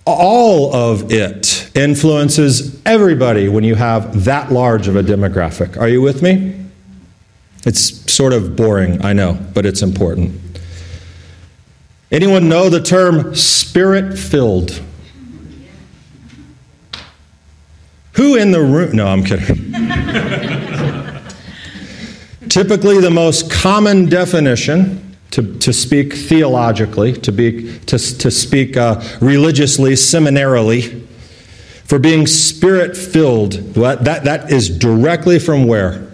All 0.08 0.74
of 0.74 1.12
it 1.12 1.70
influences 1.76 2.80
everybody 2.86 3.48
when 3.48 3.62
you 3.62 3.74
have 3.74 4.24
that 4.24 4.50
large 4.50 4.88
of 4.88 4.96
a 4.96 5.02
demographic. 5.02 5.78
Are 5.78 5.88
you 5.88 6.00
with 6.00 6.22
me? 6.22 6.58
It's 7.66 8.10
sort 8.10 8.32
of 8.32 8.56
boring, 8.56 9.04
I 9.04 9.12
know, 9.12 9.38
but 9.52 9.66
it's 9.66 9.82
important. 9.82 10.40
Anyone 12.10 12.48
know 12.48 12.70
the 12.70 12.80
term 12.80 13.34
spirit 13.34 14.18
filled? 14.18 14.80
Who 18.12 18.36
in 18.36 18.50
the 18.50 18.60
room? 18.60 18.96
No, 18.96 19.06
I'm 19.06 19.22
kidding. 19.22 19.56
Typically, 22.48 22.98
the 23.00 23.10
most 23.10 23.50
common 23.50 24.06
definition 24.06 25.07
to, 25.30 25.58
to 25.58 25.72
speak 25.72 26.14
theologically, 26.14 27.12
to, 27.12 27.32
be, 27.32 27.78
to, 27.80 27.98
to 27.98 28.30
speak 28.30 28.76
uh, 28.76 29.02
religiously, 29.20 29.94
seminarily, 29.94 31.06
for 31.84 31.98
being 31.98 32.26
spirit 32.26 32.96
filled, 32.96 33.52
that, 33.74 34.04
that 34.04 34.50
is 34.52 34.68
directly 34.68 35.38
from 35.38 35.66
where? 35.66 36.06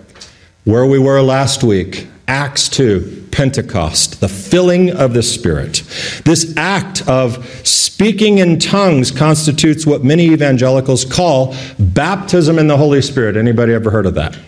Where 0.65 0.87
we 0.87 0.99
were 0.99 1.21
last 1.21 1.63
week. 1.65 2.09
Acts 2.27 2.69
2, 2.71 3.29
Pentecost, 3.33 4.21
the 4.21 4.29
filling 4.29 4.91
of 4.91 5.13
the 5.13 5.23
Spirit. 5.23 5.83
This 6.25 6.57
act 6.57 7.07
of 7.09 7.45
speaking 7.67 8.39
in 8.39 8.59
tongues 8.59 9.11
constitutes 9.11 9.85
what 9.85 10.05
many 10.05 10.27
evangelicals 10.27 11.05
call 11.05 11.55
baptism 11.79 12.59
in 12.59 12.67
the 12.67 12.77
Holy 12.77 13.03
Spirit. 13.03 13.37
Anybody 13.37 13.75
ever 13.75 13.91
heard 13.91 14.07
of 14.07 14.15
that? 14.15 14.39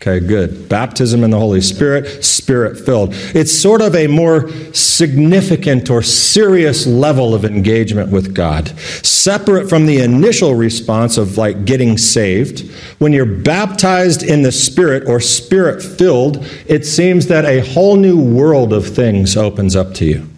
Okay, 0.00 0.24
good. 0.24 0.68
Baptism 0.68 1.24
in 1.24 1.30
the 1.30 1.38
Holy 1.38 1.60
Spirit, 1.60 2.24
spirit 2.24 2.78
filled. 2.78 3.10
It's 3.34 3.52
sort 3.52 3.82
of 3.82 3.96
a 3.96 4.06
more 4.06 4.48
significant 4.72 5.90
or 5.90 6.02
serious 6.02 6.86
level 6.86 7.34
of 7.34 7.44
engagement 7.44 8.12
with 8.12 8.32
God, 8.32 8.68
separate 8.78 9.68
from 9.68 9.86
the 9.86 9.98
initial 9.98 10.54
response 10.54 11.18
of 11.18 11.36
like 11.36 11.64
getting 11.64 11.98
saved. 11.98 12.70
When 13.00 13.12
you're 13.12 13.26
baptized 13.26 14.22
in 14.22 14.42
the 14.42 14.52
Spirit 14.52 15.08
or 15.08 15.18
spirit 15.18 15.82
filled, 15.82 16.46
it 16.68 16.86
seems 16.86 17.26
that 17.26 17.44
a 17.44 17.58
whole 17.58 17.96
new 17.96 18.20
world 18.20 18.72
of 18.72 18.86
things 18.86 19.36
opens 19.36 19.74
up 19.74 19.94
to 19.94 20.04
you. 20.04 20.28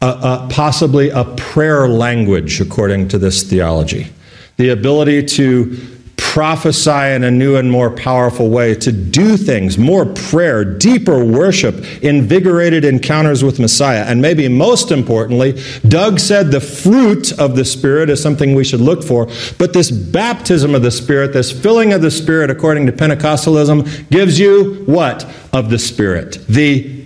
Uh, 0.00 0.18
uh, 0.20 0.48
possibly 0.48 1.08
a 1.10 1.24
prayer 1.36 1.86
language, 1.86 2.60
according 2.60 3.06
to 3.06 3.18
this 3.18 3.44
theology. 3.44 4.08
The 4.56 4.70
ability 4.70 5.24
to 5.26 6.01
prophesy 6.32 7.14
in 7.14 7.24
a 7.24 7.30
new 7.30 7.56
and 7.56 7.70
more 7.70 7.90
powerful 7.90 8.48
way, 8.48 8.74
to 8.74 8.90
do 8.90 9.36
things, 9.36 9.76
more 9.76 10.06
prayer, 10.06 10.64
deeper 10.64 11.22
worship, 11.22 11.74
invigorated 12.02 12.86
encounters 12.86 13.44
with 13.44 13.60
Messiah. 13.60 14.06
And 14.08 14.22
maybe 14.22 14.48
most 14.48 14.90
importantly, 14.90 15.62
Doug 15.86 16.18
said 16.18 16.50
the 16.50 16.58
fruit 16.58 17.38
of 17.38 17.54
the 17.54 17.66
Spirit 17.66 18.08
is 18.08 18.22
something 18.22 18.54
we 18.54 18.64
should 18.64 18.80
look 18.80 19.04
for. 19.04 19.28
But 19.58 19.74
this 19.74 19.90
baptism 19.90 20.74
of 20.74 20.80
the 20.80 20.90
Spirit, 20.90 21.34
this 21.34 21.52
filling 21.52 21.92
of 21.92 22.00
the 22.00 22.10
Spirit, 22.10 22.48
according 22.48 22.86
to 22.86 22.92
Pentecostalism, 22.92 24.08
gives 24.08 24.38
you 24.38 24.84
what 24.86 25.30
of 25.52 25.68
the 25.68 25.78
Spirit? 25.78 26.38
The 26.48 27.04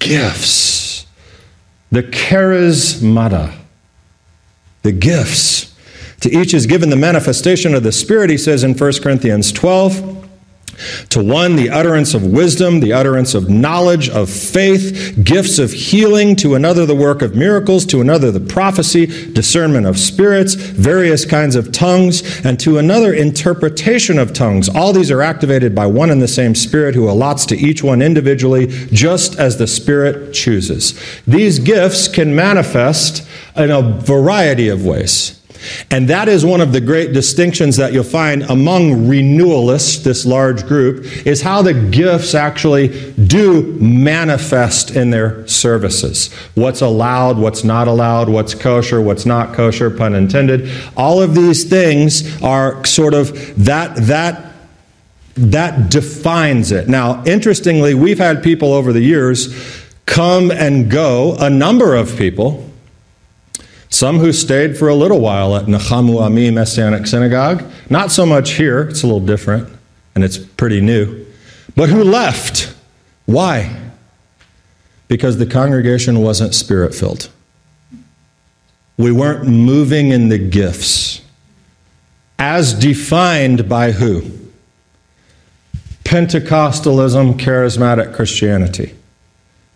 gifts, 0.00 1.06
the 1.92 2.02
charismata, 2.02 3.54
the 4.82 4.90
gifts. 4.90 5.73
To 6.20 6.30
each 6.30 6.54
is 6.54 6.66
given 6.66 6.90
the 6.90 6.96
manifestation 6.96 7.74
of 7.74 7.82
the 7.82 7.92
Spirit, 7.92 8.30
he 8.30 8.38
says 8.38 8.64
in 8.64 8.74
1 8.74 8.92
Corinthians 9.02 9.52
12. 9.52 10.24
To 11.10 11.22
one, 11.22 11.56
the 11.56 11.70
utterance 11.70 12.14
of 12.14 12.24
wisdom, 12.24 12.80
the 12.80 12.92
utterance 12.92 13.34
of 13.34 13.48
knowledge, 13.48 14.08
of 14.08 14.28
faith, 14.28 15.18
gifts 15.22 15.58
of 15.58 15.72
healing. 15.72 16.36
To 16.36 16.54
another, 16.54 16.86
the 16.86 16.94
work 16.94 17.22
of 17.22 17.34
miracles. 17.34 17.86
To 17.86 18.00
another, 18.00 18.30
the 18.30 18.40
prophecy, 18.40 19.06
discernment 19.32 19.86
of 19.86 19.98
spirits, 19.98 20.54
various 20.54 21.24
kinds 21.24 21.56
of 21.56 21.72
tongues. 21.72 22.44
And 22.44 22.58
to 22.60 22.78
another, 22.78 23.12
interpretation 23.12 24.18
of 24.18 24.32
tongues. 24.32 24.68
All 24.68 24.92
these 24.92 25.10
are 25.10 25.22
activated 25.22 25.74
by 25.74 25.86
one 25.86 26.10
and 26.10 26.20
the 26.20 26.28
same 26.28 26.54
Spirit 26.54 26.94
who 26.94 27.08
allots 27.08 27.46
to 27.46 27.56
each 27.56 27.82
one 27.82 28.02
individually, 28.02 28.66
just 28.92 29.38
as 29.38 29.58
the 29.58 29.66
Spirit 29.66 30.32
chooses. 30.32 30.98
These 31.26 31.60
gifts 31.60 32.08
can 32.08 32.34
manifest 32.34 33.26
in 33.56 33.70
a 33.70 33.82
variety 33.82 34.68
of 34.68 34.84
ways. 34.84 35.40
And 35.90 36.08
that 36.08 36.28
is 36.28 36.44
one 36.44 36.60
of 36.60 36.72
the 36.72 36.80
great 36.80 37.12
distinctions 37.12 37.76
that 37.76 37.92
you'll 37.92 38.04
find 38.04 38.42
among 38.44 39.08
renewalists, 39.08 39.98
this 39.98 40.26
large 40.26 40.66
group, 40.66 41.04
is 41.26 41.42
how 41.42 41.62
the 41.62 41.74
gifts 41.74 42.34
actually 42.34 43.12
do 43.14 43.62
manifest 43.74 44.90
in 44.90 45.10
their 45.10 45.46
services. 45.46 46.32
What's 46.54 46.80
allowed, 46.80 47.38
what's 47.38 47.64
not 47.64 47.88
allowed, 47.88 48.28
what's 48.28 48.54
kosher, 48.54 49.00
what's 49.00 49.26
not 49.26 49.54
kosher, 49.54 49.90
pun 49.90 50.14
intended. 50.14 50.70
All 50.96 51.22
of 51.22 51.34
these 51.34 51.64
things 51.64 52.42
are 52.42 52.84
sort 52.84 53.14
of 53.14 53.64
that, 53.64 53.96
that 53.96 54.52
that 55.36 55.90
defines 55.90 56.70
it. 56.70 56.88
Now, 56.88 57.24
interestingly, 57.24 57.94
we've 57.94 58.18
had 58.18 58.42
people 58.42 58.72
over 58.72 58.92
the 58.92 59.00
years 59.00 59.52
come 60.06 60.50
and 60.50 60.90
go, 60.90 61.34
a 61.40 61.50
number 61.50 61.94
of 61.94 62.16
people 62.16 62.70
some 63.94 64.18
who 64.18 64.32
stayed 64.32 64.76
for 64.76 64.88
a 64.88 64.94
little 64.94 65.20
while 65.20 65.54
at 65.54 65.66
Nachamu 65.66 66.20
Ami 66.20 66.50
Messianic 66.50 67.06
Synagogue, 67.06 67.62
not 67.88 68.10
so 68.10 68.26
much 68.26 68.52
here, 68.52 68.88
it's 68.88 69.04
a 69.04 69.06
little 69.06 69.24
different 69.24 69.68
and 70.16 70.24
it's 70.24 70.36
pretty 70.36 70.80
new, 70.80 71.24
but 71.76 71.88
who 71.88 72.02
left. 72.02 72.74
Why? 73.26 73.74
Because 75.06 75.38
the 75.38 75.46
congregation 75.46 76.20
wasn't 76.22 76.54
spirit 76.54 76.92
filled. 76.92 77.30
We 78.96 79.12
weren't 79.12 79.46
moving 79.46 80.10
in 80.10 80.28
the 80.28 80.38
gifts 80.38 81.20
as 82.38 82.74
defined 82.74 83.68
by 83.68 83.92
who? 83.92 84.22
Pentecostalism, 86.02 87.34
charismatic 87.38 88.14
Christianity. 88.14 88.94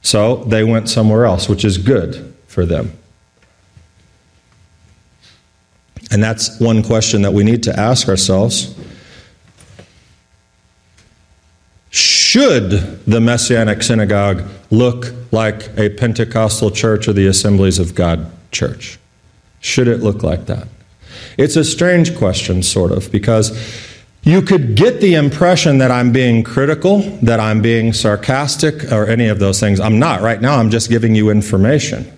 So 0.03 0.37
they 0.45 0.65
went 0.65 0.89
somewhere 0.89 1.25
else, 1.25 1.49
which 1.49 1.65
is 1.65 1.79
good 1.79 2.35
for 2.49 2.67
them. 2.67 2.99
And 6.11 6.23
that's 6.23 6.59
one 6.59 6.83
question 6.83 7.23
that 7.23 7.33
we 7.33 7.45
need 7.45 7.63
to 7.65 7.79
ask 7.79 8.09
ourselves. 8.09 8.75
Should 11.91 12.71
the 13.07 13.21
Messianic 13.21 13.83
synagogue 13.83 14.43
look 14.71 15.15
like 15.33 15.69
a 15.79 15.89
Pentecostal 15.91 16.71
church 16.71 17.09
or 17.09 17.13
the 17.13 17.27
Assemblies 17.27 17.79
of 17.79 17.95
God 17.95 18.31
church? 18.53 18.99
Should 19.61 19.89
it 19.89 20.01
look 20.01 20.23
like 20.23 20.47
that? 20.47 20.69
It's 21.37 21.57
a 21.57 21.65
strange 21.65 22.17
question, 22.17 22.63
sort 22.63 22.93
of, 22.93 23.11
because 23.11 23.57
you 24.23 24.43
could 24.43 24.75
get 24.75 25.01
the 25.01 25.15
impression 25.15 25.79
that 25.79 25.91
I'm 25.91 26.13
being 26.13 26.43
critical, 26.43 27.01
that 27.23 27.41
I'm 27.41 27.63
being 27.63 27.93
sarcastic, 27.93 28.93
or 28.93 29.07
any 29.07 29.29
of 29.29 29.39
those 29.39 29.59
things. 29.61 29.81
I'm 29.81 29.99
not. 29.99 30.21
Right 30.21 30.41
now, 30.41 30.57
I'm 30.57 30.71
just 30.71 30.91
giving 30.91 31.15
you 31.15 31.31
information. 31.31 32.11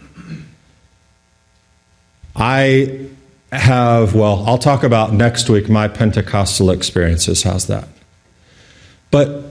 I 2.34 3.09
have, 3.52 4.14
well, 4.14 4.44
I'll 4.46 4.58
talk 4.58 4.82
about 4.82 5.12
next 5.12 5.48
week 5.48 5.68
my 5.68 5.88
Pentecostal 5.88 6.70
experiences. 6.70 7.42
How's 7.42 7.66
that? 7.66 7.88
But 9.10 9.44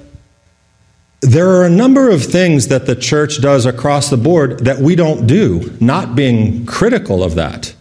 there 1.22 1.50
are 1.50 1.66
a 1.66 1.70
number 1.70 2.10
of 2.10 2.24
things 2.24 2.70
that 2.70 2.86
the 2.86 2.96
church 2.96 3.42
does 3.42 3.66
across 3.66 4.10
the 4.10 4.18
board 4.18 4.60
that 4.66 4.80
we 4.80 4.96
don't 4.96 5.28
do, 5.28 5.76
not 5.82 6.16
being 6.16 6.66
critical 6.66 7.24
of 7.24 7.36
that. 7.36 7.76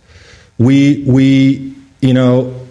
We, 0.59 1.05
we 1.07 1.77
you 2.01 2.15
know, 2.15 2.67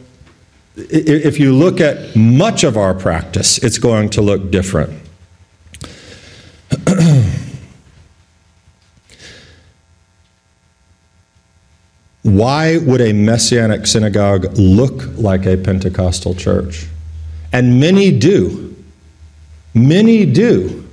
if 0.76 1.40
you 1.40 1.54
look 1.54 1.80
at 1.80 2.16
much 2.16 2.64
of 2.64 2.78
our 2.78 2.94
practice, 2.94 3.58
it's 3.60 3.78
going 3.78 4.10
to 4.12 4.22
look 4.22 4.52
different. 4.52 5.07
Why 12.28 12.76
would 12.80 13.00
a 13.00 13.14
messianic 13.14 13.88
synagogue 13.88 14.58
look 14.58 15.18
like 15.18 15.46
a 15.46 15.56
Pentecostal 15.56 16.36
church? 16.36 16.86
And 17.54 17.80
many 17.80 18.12
do. 18.12 18.76
Many 19.74 20.26
do. 20.26 20.86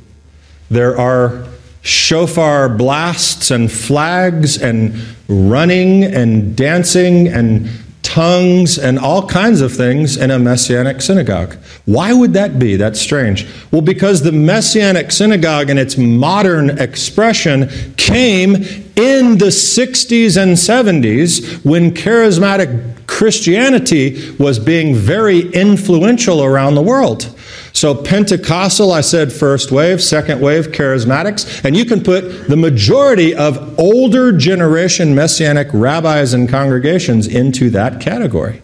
There 0.71 0.97
are 0.97 1.45
shofar 1.83 2.69
blasts 2.69 3.51
and 3.51 3.73
flags 3.73 4.63
and 4.63 4.95
running 5.27 6.05
and 6.05 6.55
dancing 6.55 7.27
and 7.27 7.69
tongues 8.03 8.79
and 8.79 8.97
all 8.97 9.27
kinds 9.27 9.61
of 9.61 9.73
things 9.73 10.17
in 10.17 10.31
a 10.31 10.39
messianic 10.39 11.03
synagogue. 11.03 11.57
Why 11.85 12.13
would 12.13 12.35
that 12.35 12.61
be? 12.61 12.77
That's 12.77 13.01
strange. 13.01 13.45
Well, 13.73 13.83
because 13.83 14.23
the 14.23 14.31
messianic 14.31 15.11
synagogue 15.11 15.69
in 15.69 15.79
its 15.79 15.99
modern 15.99 16.79
expression 16.79 17.69
came 17.97 18.84
in 18.97 19.39
the 19.39 19.47
60s 19.47 20.41
and 20.41 20.53
70s 20.53 21.65
when 21.65 21.93
charismatic 21.93 23.07
Christianity 23.07 24.33
was 24.39 24.59
being 24.59 24.95
very 24.95 25.51
influential 25.53 26.45
around 26.45 26.75
the 26.75 26.83
world. 26.83 27.35
So, 27.73 27.95
Pentecostal, 27.95 28.93
I 28.93 29.01
said 29.01 29.33
first 29.33 29.73
wave, 29.73 30.01
second 30.01 30.41
wave, 30.41 30.69
charismatics, 30.69 31.65
and 31.65 31.77
you 31.77 31.85
can 31.85 32.05
put 32.05 32.49
the 32.49 32.57
majority 32.57 33.35
of 33.35 33.79
older 33.79 34.31
generation 34.31 35.15
messianic 35.15 35.69
rabbis 35.73 36.35
and 36.35 36.49
congregations 36.49 37.27
into 37.27 37.71
that 37.71 38.01
category. 38.01 38.63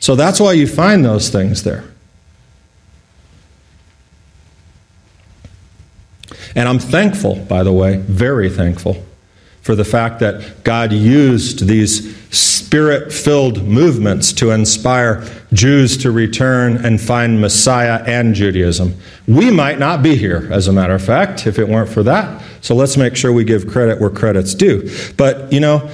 So, 0.00 0.14
that's 0.14 0.38
why 0.38 0.52
you 0.52 0.66
find 0.66 1.02
those 1.02 1.30
things 1.30 1.62
there. 1.62 1.84
And 6.54 6.68
I'm 6.68 6.78
thankful, 6.78 7.36
by 7.36 7.62
the 7.62 7.72
way, 7.72 7.96
very 7.96 8.50
thankful 8.50 9.02
for 9.64 9.74
the 9.74 9.84
fact 9.84 10.20
that 10.20 10.62
God 10.62 10.92
used 10.92 11.66
these 11.66 12.14
spirit 12.28 13.10
filled 13.10 13.64
movements 13.64 14.30
to 14.34 14.50
inspire 14.50 15.24
Jews 15.54 15.96
to 15.98 16.10
return 16.10 16.84
and 16.84 17.00
find 17.00 17.40
Messiah 17.40 18.04
and 18.06 18.34
Judaism. 18.34 18.94
We 19.26 19.50
might 19.50 19.78
not 19.78 20.02
be 20.02 20.16
here, 20.16 20.50
as 20.52 20.68
a 20.68 20.72
matter 20.72 20.92
of 20.92 21.02
fact, 21.02 21.46
if 21.46 21.58
it 21.58 21.66
weren't 21.66 21.88
for 21.88 22.02
that. 22.02 22.42
So 22.60 22.74
let's 22.74 22.98
make 22.98 23.16
sure 23.16 23.32
we 23.32 23.42
give 23.42 23.66
credit 23.66 23.98
where 24.02 24.10
credit's 24.10 24.54
due. 24.54 24.90
But, 25.16 25.50
you 25.50 25.60
know, 25.60 25.90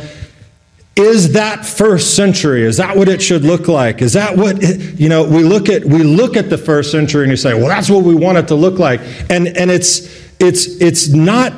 is 0.97 1.35
that 1.35 1.65
first 1.65 2.17
century 2.17 2.65
is 2.65 2.79
that 2.79 2.97
what 2.97 3.09
it 3.09 3.23
should 3.23 3.45
look 3.45 3.69
like 3.69 4.03
is 4.03 4.15
that 4.15 4.37
what 4.37 4.61
you 4.99 5.09
know 5.09 5.25
we 5.25 5.45
look 5.45 5.69
at 5.69 5.85
we 5.85 6.03
look 6.03 6.37
at 6.37 6.51
the 6.51 6.59
first 6.59 6.91
century 6.91 7.23
and 7.23 7.31
you 7.31 7.37
say 7.37 7.55
well 7.55 7.69
that's 7.69 7.89
what 7.89 8.03
we 8.03 8.15
want 8.15 8.37
it 8.37 8.49
to 8.49 8.57
look 8.57 8.79
like 8.79 9.01
and 9.31 9.47
and 9.57 9.71
it's 9.71 10.31
it's 10.41 10.67
it's 10.83 11.09
not 11.09 11.53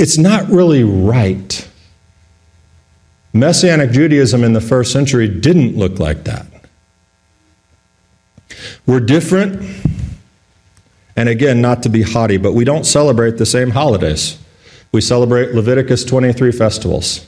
it's 0.00 0.16
not 0.16 0.48
really 0.48 0.82
right. 0.82 1.68
Messianic 3.34 3.90
Judaism 3.90 4.42
in 4.42 4.54
the 4.54 4.60
first 4.60 4.92
century 4.92 5.28
didn't 5.28 5.76
look 5.76 5.98
like 5.98 6.24
that. 6.24 6.46
We're 8.86 9.00
different, 9.00 9.62
and 11.16 11.28
again, 11.28 11.60
not 11.60 11.82
to 11.82 11.90
be 11.90 12.02
haughty, 12.02 12.38
but 12.38 12.54
we 12.54 12.64
don't 12.64 12.84
celebrate 12.84 13.36
the 13.36 13.44
same 13.44 13.70
holidays. 13.70 14.38
We 14.90 15.02
celebrate 15.02 15.54
Leviticus 15.54 16.04
23 16.04 16.50
festivals 16.50 17.26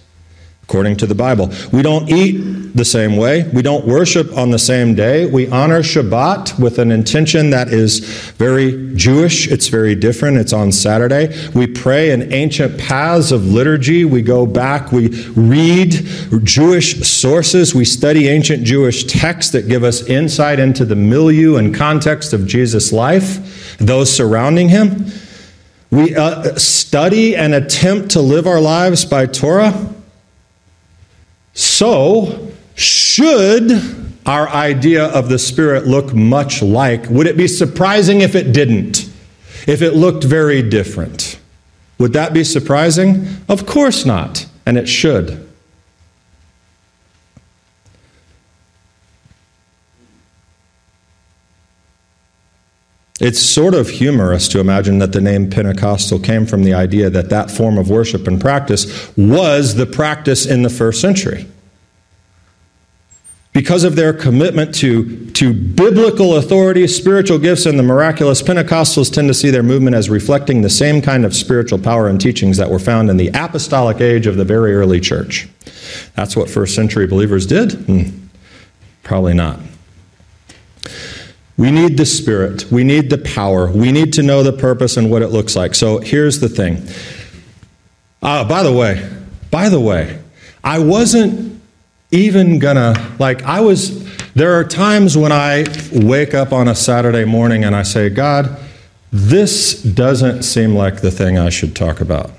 according 0.62 0.96
to 0.96 1.06
the 1.06 1.14
Bible. 1.14 1.50
We 1.72 1.82
don't 1.82 2.08
eat 2.08 2.62
the 2.74 2.84
same 2.84 3.16
way. 3.16 3.46
We 3.48 3.62
don't 3.62 3.86
worship 3.86 4.34
on 4.36 4.50
the 4.50 4.58
same 4.58 4.94
day. 4.94 5.26
We 5.26 5.50
honor 5.50 5.80
Shabbat 5.80 6.58
with 6.58 6.78
an 6.78 6.90
intention 6.90 7.50
that 7.50 7.68
is 7.68 7.98
very 8.38 8.94
Jewish. 8.94 9.48
It's 9.48 9.68
very 9.68 9.94
different. 9.94 10.38
It's 10.38 10.52
on 10.52 10.72
Saturday. 10.72 11.36
We 11.54 11.66
pray 11.66 12.12
in 12.12 12.32
ancient 12.32 12.78
paths 12.78 13.32
of 13.32 13.44
liturgy. 13.46 14.04
We 14.04 14.22
go 14.22 14.46
back. 14.46 14.92
We 14.92 15.08
read 15.32 15.92
Jewish 16.42 17.06
sources. 17.06 17.74
We 17.74 17.84
study 17.84 18.28
ancient 18.28 18.64
Jewish 18.64 19.04
texts 19.04 19.52
that 19.52 19.68
give 19.68 19.84
us 19.84 20.02
insight 20.06 20.58
into 20.58 20.84
the 20.86 20.96
milieu 20.96 21.56
and 21.56 21.74
context 21.74 22.32
of 22.32 22.46
Jesus' 22.46 22.92
life, 22.92 23.76
those 23.78 24.10
surrounding 24.14 24.70
him. 24.70 25.06
We 25.90 26.16
uh, 26.16 26.54
study 26.56 27.36
and 27.36 27.52
attempt 27.52 28.12
to 28.12 28.22
live 28.22 28.46
our 28.46 28.60
lives 28.60 29.04
by 29.04 29.26
Torah. 29.26 29.92
So, 31.54 32.48
should 32.74 33.70
our 34.24 34.48
idea 34.48 35.06
of 35.06 35.28
the 35.28 35.38
Spirit 35.38 35.86
look 35.86 36.14
much 36.14 36.62
like? 36.62 37.08
Would 37.10 37.26
it 37.26 37.36
be 37.36 37.48
surprising 37.48 38.20
if 38.20 38.34
it 38.34 38.52
didn't? 38.52 39.10
If 39.66 39.82
it 39.82 39.94
looked 39.94 40.24
very 40.24 40.62
different? 40.62 41.38
Would 41.98 42.14
that 42.14 42.32
be 42.32 42.44
surprising? 42.44 43.26
Of 43.48 43.66
course 43.66 44.04
not, 44.04 44.46
and 44.64 44.78
it 44.78 44.88
should. 44.88 45.48
It's 53.22 53.38
sort 53.38 53.74
of 53.74 53.88
humorous 53.88 54.48
to 54.48 54.58
imagine 54.58 54.98
that 54.98 55.12
the 55.12 55.20
name 55.20 55.48
Pentecostal 55.48 56.18
came 56.18 56.44
from 56.44 56.64
the 56.64 56.74
idea 56.74 57.08
that 57.08 57.30
that 57.30 57.52
form 57.52 57.78
of 57.78 57.88
worship 57.88 58.26
and 58.26 58.40
practice 58.40 59.16
was 59.16 59.76
the 59.76 59.86
practice 59.86 60.44
in 60.44 60.62
the 60.62 60.68
first 60.68 61.00
century. 61.00 61.46
Because 63.52 63.84
of 63.84 63.94
their 63.94 64.12
commitment 64.12 64.74
to, 64.76 65.30
to 65.32 65.54
biblical 65.54 66.34
authority, 66.34 66.88
spiritual 66.88 67.38
gifts, 67.38 67.64
and 67.64 67.78
the 67.78 67.84
miraculous, 67.84 68.42
Pentecostals 68.42 69.12
tend 69.12 69.28
to 69.28 69.34
see 69.34 69.50
their 69.50 69.62
movement 69.62 69.94
as 69.94 70.10
reflecting 70.10 70.62
the 70.62 70.70
same 70.70 71.00
kind 71.00 71.24
of 71.24 71.32
spiritual 71.32 71.78
power 71.78 72.08
and 72.08 72.20
teachings 72.20 72.56
that 72.56 72.70
were 72.70 72.80
found 72.80 73.08
in 73.08 73.18
the 73.18 73.28
apostolic 73.34 74.00
age 74.00 74.26
of 74.26 74.36
the 74.36 74.44
very 74.44 74.74
early 74.74 74.98
church. 74.98 75.48
That's 76.16 76.34
what 76.34 76.50
first 76.50 76.74
century 76.74 77.06
believers 77.06 77.46
did? 77.46 77.72
Hmm. 77.72 78.08
Probably 79.04 79.34
not. 79.34 79.60
We 81.56 81.70
need 81.70 81.96
the 81.96 82.06
Spirit. 82.06 82.70
We 82.72 82.84
need 82.84 83.10
the 83.10 83.18
power. 83.18 83.70
We 83.70 83.92
need 83.92 84.12
to 84.14 84.22
know 84.22 84.42
the 84.42 84.52
purpose 84.52 84.96
and 84.96 85.10
what 85.10 85.22
it 85.22 85.28
looks 85.28 85.54
like. 85.54 85.74
So 85.74 85.98
here's 85.98 86.40
the 86.40 86.48
thing. 86.48 86.86
Uh, 88.22 88.48
by 88.48 88.62
the 88.62 88.72
way, 88.72 89.08
by 89.50 89.68
the 89.68 89.80
way, 89.80 90.18
I 90.64 90.78
wasn't 90.78 91.60
even 92.10 92.58
gonna, 92.58 92.94
like, 93.18 93.42
I 93.42 93.60
was, 93.60 94.06
there 94.34 94.54
are 94.54 94.64
times 94.64 95.16
when 95.16 95.32
I 95.32 95.64
wake 95.92 96.34
up 96.34 96.52
on 96.52 96.68
a 96.68 96.74
Saturday 96.74 97.24
morning 97.24 97.64
and 97.64 97.74
I 97.74 97.82
say, 97.82 98.08
God, 98.08 98.58
this 99.10 99.82
doesn't 99.82 100.42
seem 100.42 100.74
like 100.74 101.00
the 101.00 101.10
thing 101.10 101.38
I 101.38 101.50
should 101.50 101.76
talk 101.76 102.00
about 102.00 102.30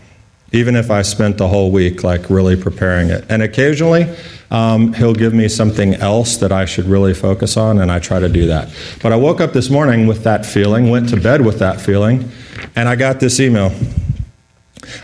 even 0.54 0.76
if 0.76 0.92
I 0.92 1.02
spent 1.02 1.38
the 1.38 1.48
whole 1.48 1.72
week 1.72 2.04
like 2.04 2.30
really 2.30 2.56
preparing 2.56 3.10
it. 3.10 3.26
And 3.28 3.42
occasionally, 3.42 4.16
um, 4.52 4.94
he'll 4.94 5.14
give 5.14 5.34
me 5.34 5.48
something 5.48 5.96
else 5.96 6.38
that 6.38 6.52
I 6.52 6.66
should 6.66 6.86
really 6.86 7.14
focus 7.14 7.58
on, 7.58 7.80
and 7.80 7.92
I 7.92 8.00
try 8.00 8.20
to 8.20 8.30
do 8.30 8.48
that. 8.48 8.70
But 9.02 9.12
I 9.12 9.16
woke 9.16 9.42
up 9.42 9.54
this 9.54 9.70
morning 9.70 10.08
with 10.08 10.24
that 10.24 10.46
feeling, 10.46 10.90
went 10.90 11.10
to 11.10 11.18
bed 11.18 11.46
with 11.46 11.60
that 11.60 11.82
feeling, 11.82 12.30
and 12.76 12.88
I 12.88 12.96
got 12.96 13.20
this 13.20 13.40
email. 13.40 13.72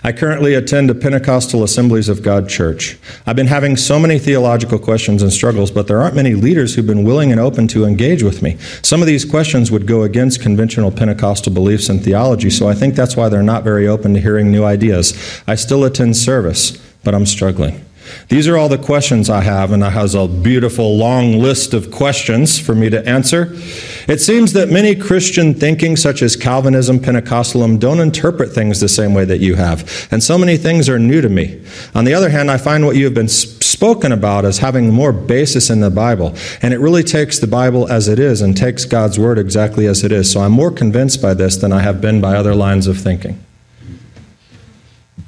I 0.04 0.12
currently 0.12 0.54
attend 0.54 0.90
a 0.90 0.96
Pentecostal 0.96 1.64
Assemblies 1.64 2.10
of 2.10 2.22
God 2.22 2.50
church. 2.50 2.98
I've 3.26 3.36
been 3.36 3.48
having 3.48 3.78
so 3.78 4.00
many 4.00 4.20
theological 4.20 4.80
questions 4.80 5.22
and 5.22 5.32
struggles, 5.32 5.72
but 5.72 5.88
there 5.88 6.02
aren't 6.02 6.16
many 6.16 6.36
leaders 6.36 6.76
who've 6.76 6.86
been 6.86 7.04
willing 7.04 7.32
and 7.32 7.40
open 7.40 7.68
to 7.70 7.86
engage 7.86 8.24
with 8.24 8.42
me. 8.42 8.58
Some 8.82 9.02
of 9.02 9.08
these 9.08 9.26
questions 9.26 9.72
would 9.72 9.88
go 9.88 10.04
against 10.04 10.42
conventional 10.42 10.92
Pentecostal 10.92 11.54
beliefs 11.54 11.90
and 11.90 12.04
theology, 12.04 12.50
so 12.50 12.68
I 12.68 12.74
think 12.74 12.96
that's 12.96 13.16
why 13.16 13.30
they're 13.30 13.44
not 13.44 13.64
very 13.64 13.88
open 13.88 14.14
to 14.14 14.20
hearing 14.20 14.52
new 14.52 14.64
ideas. 14.64 15.42
I 15.48 15.56
still 15.56 15.84
attend 15.84 16.18
service, 16.18 16.78
but 17.04 17.16
I'm 17.16 17.26
struggling. 17.26 17.84
These 18.28 18.48
are 18.48 18.58
all 18.58 18.70
the 18.70 18.78
questions 18.78 19.30
I 19.30 19.42
have, 19.42 19.72
and 19.72 19.84
I 19.84 19.90
has 19.90 20.16
a 20.16 20.28
beautiful 20.28 20.98
long 20.98 21.40
list 21.40 21.74
of 21.74 21.92
questions 21.92 22.60
for 22.60 22.76
me 22.76 22.90
to 22.90 23.08
answer. 23.08 23.56
It 24.08 24.20
seems 24.20 24.54
that 24.54 24.70
many 24.70 24.96
Christian 24.96 25.54
thinking, 25.54 25.96
such 25.96 26.22
as 26.22 26.36
Calvinism, 26.36 27.00
Pentecostalism, 27.00 27.80
don't 27.80 28.00
interpret 28.00 28.52
things 28.52 28.80
the 28.80 28.90
same 28.90 29.14
way 29.14 29.26
that 29.26 29.40
you 29.40 29.56
have, 29.56 30.08
and 30.12 30.24
so 30.24 30.38
many 30.38 30.58
things 30.58 30.90
are 30.90 31.00
new 31.00 31.22
to 31.22 31.30
me. 31.30 31.62
On 31.96 32.06
the 32.06 32.14
other 32.14 32.30
hand, 32.30 32.50
I 32.50 32.58
find 32.58 32.86
what 32.86 32.96
you 32.96 33.06
have 33.06 33.14
been 33.14 33.28
spoken 33.28 34.12
about 34.12 34.46
as 34.46 34.58
having 34.58 34.94
more 34.94 35.14
basis 35.14 35.70
in 35.70 35.80
the 35.80 35.90
Bible, 35.90 36.36
and 36.62 36.74
it 36.74 36.80
really 36.80 37.04
takes 37.04 37.40
the 37.40 37.48
Bible 37.48 37.90
as 37.92 38.08
it 38.08 38.20
is 38.20 38.42
and 38.42 38.56
takes 38.56 38.86
God's 38.86 39.18
Word 39.18 39.38
exactly 39.38 39.86
as 39.86 40.04
it 40.04 40.12
is. 40.12 40.32
So 40.32 40.42
I'm 40.42 40.52
more 40.52 40.72
convinced 40.72 41.22
by 41.22 41.34
this 41.34 41.58
than 41.58 41.72
I 41.72 41.80
have 41.80 42.02
been 42.02 42.22
by 42.22 42.36
other 42.36 42.56
lines 42.56 42.88
of 42.88 42.98
thinking. 42.98 43.44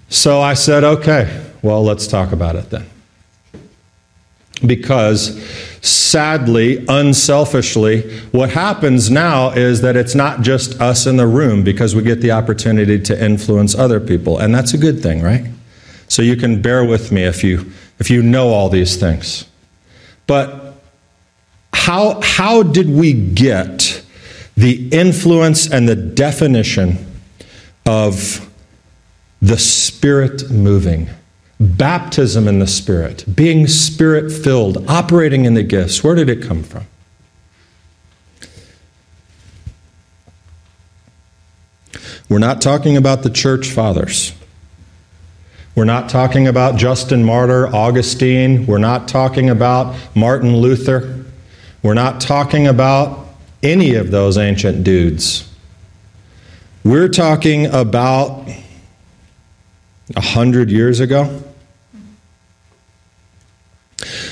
So 0.09 0.41
I 0.41 0.55
said, 0.55 0.83
okay, 0.83 1.50
well, 1.61 1.83
let's 1.83 2.07
talk 2.07 2.31
about 2.31 2.55
it 2.55 2.69
then. 2.69 2.85
because 4.65 5.43
sadly, 5.81 6.85
unselfishly, 6.87 8.19
what 8.31 8.51
happens 8.51 9.09
now 9.09 9.49
is 9.51 9.81
that 9.81 9.95
it's 9.95 10.13
not 10.13 10.41
just 10.41 10.79
us 10.79 11.07
in 11.07 11.17
the 11.17 11.25
room 11.27 11.63
because 11.63 11.95
we 11.95 12.03
get 12.03 12.21
the 12.21 12.31
opportunity 12.31 12.99
to 12.99 13.23
influence 13.25 13.73
other 13.73 13.99
people. 13.99 14.37
And 14.37 14.53
that's 14.53 14.73
a 14.73 14.77
good 14.77 15.01
thing, 15.01 15.21
right? 15.21 15.45
So 16.07 16.21
you 16.21 16.35
can 16.35 16.61
bear 16.61 16.85
with 16.85 17.11
me 17.11 17.23
if 17.23 17.43
you, 17.43 17.71
if 17.99 18.09
you 18.09 18.21
know 18.21 18.49
all 18.49 18.69
these 18.69 18.97
things. 18.97 19.45
But 20.27 20.75
how, 21.73 22.21
how 22.21 22.63
did 22.63 22.89
we 22.89 23.13
get 23.13 24.03
the 24.55 24.89
influence 24.89 25.67
and 25.71 25.89
the 25.89 25.95
definition 25.95 26.97
of 27.85 28.47
the 29.41 29.57
Spirit 29.57 30.51
moving? 30.51 31.09
Baptism 31.61 32.47
in 32.47 32.57
the 32.57 32.67
Spirit, 32.67 33.23
being 33.35 33.67
Spirit 33.67 34.31
filled, 34.31 34.89
operating 34.89 35.45
in 35.45 35.53
the 35.53 35.63
gifts. 35.63 36.03
Where 36.03 36.15
did 36.15 36.27
it 36.27 36.41
come 36.41 36.63
from? 36.63 36.85
We're 42.27 42.39
not 42.39 42.61
talking 42.61 42.97
about 42.97 43.21
the 43.21 43.29
church 43.29 43.69
fathers. 43.69 44.33
We're 45.75 45.85
not 45.85 46.09
talking 46.09 46.47
about 46.47 46.77
Justin 46.77 47.23
Martyr, 47.23 47.67
Augustine. 47.67 48.65
We're 48.65 48.77
not 48.77 49.07
talking 49.07 49.49
about 49.49 49.95
Martin 50.15 50.57
Luther. 50.57 51.25
We're 51.83 51.93
not 51.93 52.19
talking 52.21 52.67
about 52.67 53.27
any 53.61 53.95
of 53.95 54.11
those 54.11 54.37
ancient 54.37 54.83
dudes. 54.83 55.47
We're 56.83 57.09
talking 57.09 57.67
about 57.67 58.49
a 60.15 60.21
hundred 60.21 60.69
years 60.69 60.99
ago. 60.99 61.41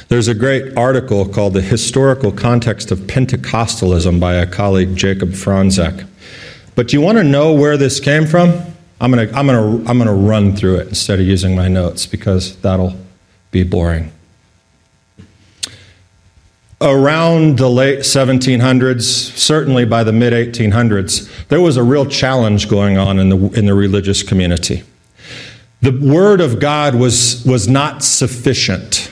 There's 0.08 0.28
a 0.28 0.34
great 0.34 0.76
article 0.76 1.28
called 1.28 1.54
The 1.54 1.62
Historical 1.62 2.32
Context 2.32 2.89
of 2.89 3.00
Pentecostalism 3.02 4.20
by 4.20 4.36
a 4.36 4.48
colleague, 4.48 4.96
Jacob 4.96 5.30
Franzek. 5.30 6.08
But 6.76 6.94
you 6.94 7.02
want 7.02 7.20
to 7.20 7.24
know 7.24 7.54
where 7.54 7.78
this 7.78 8.00
came 8.00 8.26
from? 8.26 8.60
I'm 9.00 9.12
going 9.12 9.28
to, 9.28 9.36
I'm 9.36 9.46
going 9.46 9.84
to, 9.84 9.89
I'm 9.89 9.98
going 9.98 10.08
to 10.08 10.13
run 10.13 10.56
through 10.56 10.78
it 10.78 10.88
instead 10.88 11.20
of 11.20 11.26
using 11.26 11.56
my 11.56 11.68
notes 11.68 12.06
because 12.06 12.56
that'll 12.58 12.96
be 13.52 13.63
boring. 13.63 14.12
Around 16.82 17.58
the 17.58 17.70
late 17.70 18.00
1700s, 18.00 19.02
certainly 19.02 19.86
by 19.86 20.04
the 20.04 20.13
mid 20.13 20.34
1800s, 20.34 21.30
there 21.50 21.62
was 21.62 21.78
a 21.78 21.84
real 21.84 22.06
challenge 22.06 22.70
going 22.70 22.98
on 22.98 23.20
in 23.20 23.30
the, 23.30 23.38
in 23.60 23.65
the 23.65 23.74
religious 23.74 24.24
community. 24.24 24.84
The 25.82 25.92
Word 25.92 26.42
of 26.42 26.60
God 26.60 26.96
was, 26.96 27.44
was 27.46 27.68
not 27.68 28.04
sufficient 28.04 29.12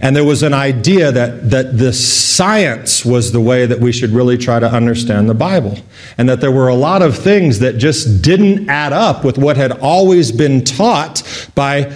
and 0.00 0.14
there 0.14 0.24
was 0.24 0.42
an 0.42 0.52
idea 0.52 1.10
that, 1.10 1.50
that 1.50 1.78
the 1.78 1.92
science 1.92 3.04
was 3.04 3.32
the 3.32 3.40
way 3.40 3.64
that 3.64 3.80
we 3.80 3.92
should 3.92 4.10
really 4.10 4.36
try 4.36 4.58
to 4.58 4.70
understand 4.70 5.28
the 5.28 5.34
Bible. 5.34 5.78
And 6.18 6.28
that 6.28 6.40
there 6.40 6.52
were 6.52 6.68
a 6.68 6.74
lot 6.74 7.02
of 7.02 7.16
things 7.16 7.60
that 7.60 7.78
just 7.78 8.22
didn't 8.22 8.68
add 8.68 8.92
up 8.92 9.24
with 9.24 9.38
what 9.38 9.56
had 9.56 9.72
always 9.72 10.32
been 10.32 10.64
taught 10.64 11.22
by 11.54 11.92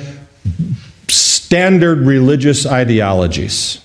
standard 1.08 1.98
religious 1.98 2.64
ideologies. 2.64 3.84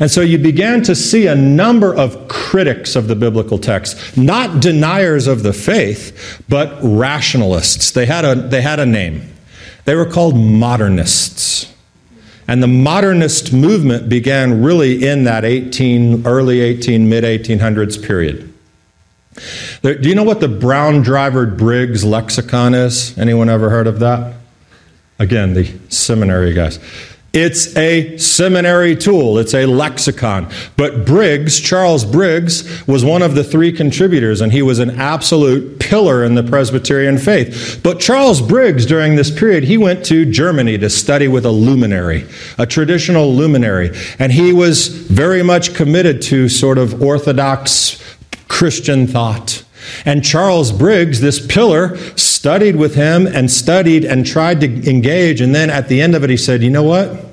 And 0.00 0.10
so 0.10 0.20
you 0.20 0.38
began 0.38 0.82
to 0.82 0.94
see 0.94 1.26
a 1.26 1.34
number 1.34 1.94
of 1.94 2.28
critics 2.28 2.94
of 2.94 3.08
the 3.08 3.16
biblical 3.16 3.58
text, 3.58 4.16
not 4.16 4.60
deniers 4.60 5.26
of 5.26 5.42
the 5.42 5.52
faith, 5.52 6.42
but 6.48 6.78
rationalists. 6.82 7.90
They 7.90 8.06
had 8.06 8.24
a, 8.24 8.34
they 8.34 8.62
had 8.62 8.78
a 8.78 8.86
name. 8.86 9.32
They 9.84 9.94
were 9.94 10.06
called 10.06 10.36
modernists. 10.36 11.74
And 12.46 12.62
the 12.62 12.68
modernist 12.68 13.52
movement 13.52 14.08
began 14.08 14.62
really 14.62 15.06
in 15.06 15.24
that 15.24 15.44
18, 15.44 16.26
early 16.26 16.60
18, 16.60 17.08
mid 17.08 17.24
1800s 17.24 18.02
period. 18.02 18.54
Do 19.82 20.08
you 20.08 20.14
know 20.14 20.24
what 20.24 20.40
the 20.40 20.48
Brown 20.48 21.02
Driver 21.02 21.46
Briggs 21.46 22.04
lexicon 22.04 22.74
is? 22.74 23.16
Anyone 23.18 23.48
ever 23.48 23.70
heard 23.70 23.86
of 23.86 24.00
that? 24.00 24.34
Again, 25.18 25.54
the 25.54 25.72
seminary 25.88 26.52
guys. 26.54 26.78
It's 27.34 27.76
a 27.76 28.16
seminary 28.16 28.96
tool, 28.96 29.38
it's 29.38 29.52
a 29.52 29.66
lexicon. 29.66 30.50
But 30.78 31.04
Briggs, 31.04 31.60
Charles 31.60 32.06
Briggs, 32.06 32.86
was 32.86 33.04
one 33.04 33.20
of 33.20 33.34
the 33.34 33.44
three 33.44 33.70
contributors, 33.70 34.40
and 34.40 34.50
he 34.50 34.62
was 34.62 34.78
an 34.78 34.98
absolute 34.98 35.78
pillar 35.78 36.24
in 36.24 36.36
the 36.36 36.42
Presbyterian 36.42 37.18
faith. 37.18 37.80
But 37.82 38.00
Charles 38.00 38.40
Briggs, 38.40 38.86
during 38.86 39.16
this 39.16 39.30
period, 39.30 39.64
he 39.64 39.76
went 39.76 40.06
to 40.06 40.24
Germany 40.24 40.78
to 40.78 40.88
study 40.88 41.28
with 41.28 41.44
a 41.44 41.50
luminary, 41.50 42.26
a 42.56 42.64
traditional 42.64 43.34
luminary, 43.34 43.90
and 44.18 44.32
he 44.32 44.54
was 44.54 44.88
very 44.88 45.42
much 45.42 45.74
committed 45.74 46.22
to 46.22 46.48
sort 46.48 46.78
of 46.78 47.02
orthodox 47.02 48.02
Christian 48.48 49.06
thought. 49.06 49.64
And 50.04 50.24
Charles 50.24 50.72
Briggs, 50.72 51.20
this 51.20 51.44
pillar, 51.44 51.96
studied 52.16 52.76
with 52.76 52.94
him 52.94 53.26
and 53.26 53.50
studied 53.50 54.04
and 54.04 54.26
tried 54.26 54.60
to 54.60 54.90
engage. 54.90 55.40
And 55.40 55.54
then 55.54 55.70
at 55.70 55.88
the 55.88 56.00
end 56.00 56.14
of 56.14 56.24
it, 56.24 56.30
he 56.30 56.36
said, 56.36 56.62
You 56.62 56.70
know 56.70 56.82
what? 56.82 57.26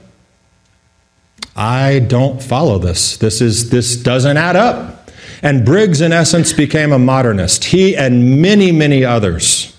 I 1.56 2.00
don't 2.00 2.44
follow 2.44 2.80
this. 2.80 3.18
This, 3.18 3.42
is, 3.42 3.70
this 3.70 3.96
doesn't 3.96 4.38
add 4.38 4.56
up. 4.56 5.10
And 5.42 5.66
Briggs, 5.66 6.02
in 6.02 6.12
essence, 6.12 6.52
became 6.54 6.92
a 6.92 7.00
modernist. 7.00 7.66
He 7.66 7.96
and 7.96 8.42
many, 8.42 8.72
many 8.72 9.06
others 9.06 9.76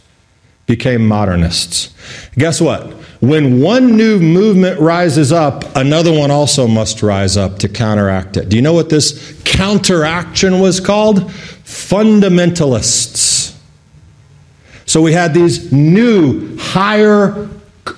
became 0.67 1.07
modernists. 1.07 1.95
Guess 2.39 2.61
what? 2.61 2.93
When 3.21 3.61
one 3.61 3.97
new 3.97 4.19
movement 4.19 4.79
rises 4.79 5.33
up, 5.33 5.65
another 5.75 6.13
one 6.13 6.31
also 6.31 6.67
must 6.67 7.03
rise 7.03 7.37
up 7.37 7.59
to 7.61 7.69
counteract 7.69 8.37
it. 8.37 8.49
Do 8.49 8.57
you 8.57 8.63
know 8.63 8.75
what 8.75 8.91
this 8.91 9.41
counteraction 9.45 10.61
was 10.61 10.81
called? 10.81 11.31
Fundamentalists. 11.77 13.55
So 14.87 15.03
we 15.03 15.13
had 15.13 15.35
these 15.35 15.71
new, 15.73 16.57
higher, 16.57 17.49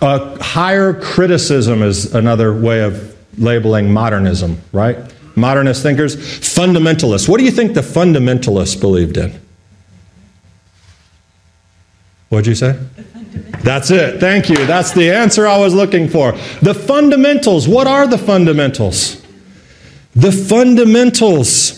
uh, 0.02 0.36
higher 0.42 0.92
criticism 0.92 1.82
is 1.82 2.12
another 2.14 2.52
way 2.52 2.82
of 2.82 3.16
labeling 3.38 3.92
modernism, 3.92 4.60
right? 4.72 4.98
Modernist 5.36 5.82
thinkers, 5.82 6.16
fundamentalists. 6.16 7.28
What 7.28 7.38
do 7.38 7.44
you 7.44 7.52
think 7.52 7.74
the 7.74 7.80
fundamentalists 7.82 8.78
believed 8.78 9.16
in? 9.16 9.32
What'd 12.30 12.48
you 12.48 12.56
say? 12.56 12.78
That's 13.60 13.90
it. 13.90 14.18
Thank 14.18 14.50
you. 14.50 14.66
That's 14.66 14.92
the 14.92 15.12
answer 15.12 15.46
I 15.46 15.56
was 15.56 15.72
looking 15.72 16.08
for. 16.08 16.32
The 16.62 16.74
fundamentals. 16.74 17.68
What 17.68 17.86
are 17.86 18.06
the 18.08 18.18
fundamentals? 18.18 19.24
The 20.16 20.32
fundamentals 20.32 21.77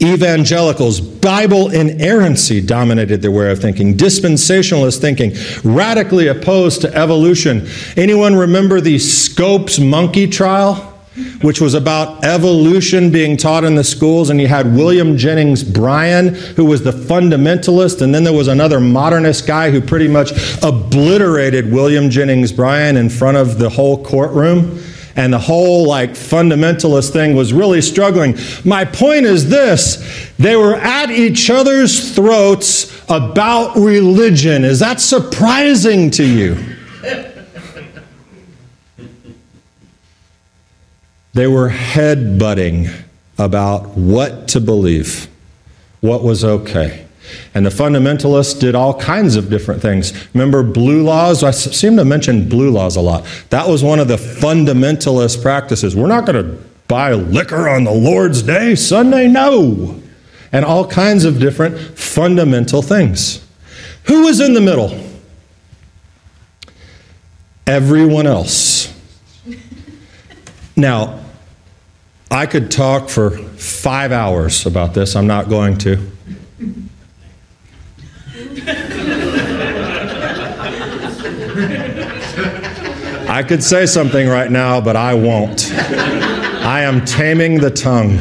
Evangelicals, 0.00 1.00
Bible 1.00 1.70
inerrancy 1.70 2.60
dominated 2.60 3.22
their 3.22 3.30
way 3.30 3.50
of 3.50 3.60
thinking. 3.60 3.94
Dispensationalist 3.94 5.00
thinking, 5.00 5.32
radically 5.64 6.28
opposed 6.28 6.82
to 6.82 6.94
evolution. 6.94 7.66
Anyone 7.96 8.36
remember 8.36 8.80
the 8.80 8.98
Scopes 8.98 9.78
monkey 9.78 10.26
trial? 10.26 10.94
Which 11.42 11.60
was 11.60 11.74
about 11.74 12.24
evolution 12.24 13.10
being 13.10 13.36
taught 13.36 13.64
in 13.64 13.74
the 13.74 13.82
schools, 13.82 14.30
and 14.30 14.40
you 14.40 14.46
had 14.46 14.72
William 14.76 15.16
Jennings 15.16 15.64
Bryan, 15.64 16.28
who 16.28 16.64
was 16.64 16.84
the 16.84 16.92
fundamentalist, 16.92 18.02
and 18.02 18.14
then 18.14 18.22
there 18.22 18.32
was 18.32 18.46
another 18.46 18.78
modernist 18.78 19.44
guy 19.44 19.72
who 19.72 19.80
pretty 19.80 20.06
much 20.06 20.30
obliterated 20.62 21.72
William 21.72 22.08
Jennings 22.08 22.52
Bryan 22.52 22.96
in 22.96 23.10
front 23.10 23.36
of 23.36 23.58
the 23.58 23.68
whole 23.68 24.04
courtroom 24.04 24.80
and 25.18 25.32
the 25.32 25.38
whole 25.38 25.84
like 25.84 26.10
fundamentalist 26.10 27.12
thing 27.12 27.34
was 27.34 27.52
really 27.52 27.80
struggling. 27.82 28.38
My 28.64 28.84
point 28.84 29.26
is 29.26 29.48
this 29.48 30.30
they 30.38 30.54
were 30.54 30.76
at 30.76 31.10
each 31.10 31.50
other's 31.50 32.14
throats 32.14 33.02
about 33.10 33.74
religion. 33.76 34.64
Is 34.64 34.78
that 34.78 35.00
surprising 35.00 36.12
to 36.12 36.24
you? 36.24 36.56
they 41.34 41.48
were 41.48 41.68
head-butting 41.68 42.88
about 43.38 43.88
what 43.96 44.46
to 44.48 44.60
believe, 44.60 45.26
what 46.00 46.22
was 46.22 46.44
okay. 46.44 47.07
And 47.54 47.64
the 47.64 47.70
fundamentalists 47.70 48.58
did 48.58 48.74
all 48.74 48.98
kinds 48.98 49.36
of 49.36 49.50
different 49.50 49.82
things. 49.82 50.12
Remember 50.34 50.62
blue 50.62 51.02
laws? 51.02 51.42
I 51.42 51.50
seem 51.50 51.96
to 51.96 52.04
mention 52.04 52.48
blue 52.48 52.70
laws 52.70 52.96
a 52.96 53.00
lot. 53.00 53.24
That 53.50 53.68
was 53.68 53.82
one 53.82 53.98
of 53.98 54.08
the 54.08 54.16
fundamentalist 54.16 55.42
practices. 55.42 55.96
We're 55.96 56.06
not 56.06 56.26
going 56.26 56.44
to 56.44 56.64
buy 56.88 57.12
liquor 57.12 57.68
on 57.68 57.84
the 57.84 57.92
Lord's 57.92 58.42
Day, 58.42 58.74
Sunday, 58.74 59.28
no. 59.28 60.00
And 60.52 60.64
all 60.64 60.86
kinds 60.86 61.24
of 61.24 61.38
different 61.38 61.78
fundamental 61.98 62.82
things. 62.82 63.46
Who 64.04 64.24
was 64.24 64.40
in 64.40 64.54
the 64.54 64.60
middle? 64.60 64.98
Everyone 67.66 68.26
else. 68.26 68.94
Now, 70.76 71.18
I 72.30 72.46
could 72.46 72.70
talk 72.70 73.08
for 73.08 73.30
five 73.30 74.12
hours 74.12 74.66
about 74.66 74.94
this. 74.94 75.16
I'm 75.16 75.26
not 75.26 75.48
going 75.48 75.76
to. 75.78 75.98
I 83.38 83.44
could 83.44 83.62
say 83.62 83.86
something 83.86 84.26
right 84.26 84.50
now, 84.50 84.80
but 84.80 84.96
I 84.96 85.14
won't. 85.14 85.72
I 85.72 86.82
am 86.82 87.04
taming 87.04 87.60
the 87.60 87.70
tongue. 87.70 88.18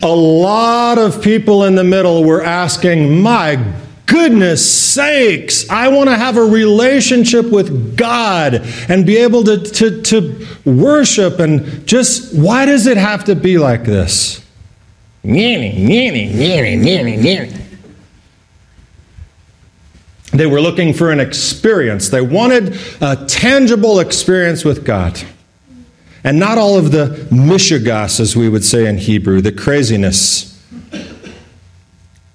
A 0.00 0.08
lot 0.08 0.96
of 0.96 1.20
people 1.20 1.64
in 1.64 1.74
the 1.74 1.84
middle 1.84 2.24
were 2.24 2.42
asking, 2.42 3.20
My 3.20 3.62
goodness 4.06 4.64
sakes, 4.94 5.68
I 5.68 5.88
want 5.88 6.08
to 6.08 6.16
have 6.16 6.38
a 6.38 6.42
relationship 6.42 7.50
with 7.50 7.94
God 7.94 8.66
and 8.88 9.04
be 9.04 9.18
able 9.18 9.44
to, 9.44 9.58
to, 9.58 10.00
to 10.00 10.46
worship. 10.64 11.38
And 11.38 11.86
just, 11.86 12.34
why 12.34 12.64
does 12.64 12.86
it 12.86 12.96
have 12.96 13.24
to 13.24 13.34
be 13.34 13.58
like 13.58 13.84
this? 13.84 14.42
They 20.38 20.46
were 20.46 20.60
looking 20.60 20.94
for 20.94 21.10
an 21.10 21.18
experience. 21.18 22.10
They 22.10 22.20
wanted 22.20 22.78
a 23.00 23.26
tangible 23.26 23.98
experience 23.98 24.64
with 24.64 24.84
God. 24.84 25.20
And 26.22 26.38
not 26.38 26.58
all 26.58 26.78
of 26.78 26.92
the 26.92 27.26
mishigas, 27.32 28.20
as 28.20 28.36
we 28.36 28.48
would 28.48 28.64
say 28.64 28.86
in 28.86 28.98
Hebrew, 28.98 29.40
the 29.40 29.50
craziness. 29.50 30.56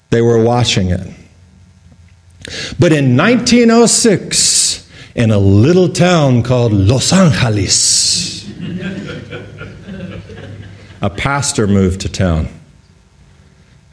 They 0.10 0.22
were 0.22 0.44
watching 0.44 0.89
it. 0.89 1.00
But 2.78 2.92
in 2.92 3.16
1906, 3.16 4.89
in 5.16 5.32
a 5.32 5.38
little 5.38 5.88
town 5.88 6.44
called 6.44 6.74
Los 6.74 7.13
Angeles, 7.13 8.52
a 11.02 11.10
pastor 11.10 11.68
moved 11.68 12.02
to 12.02 12.10
town. 12.10 12.50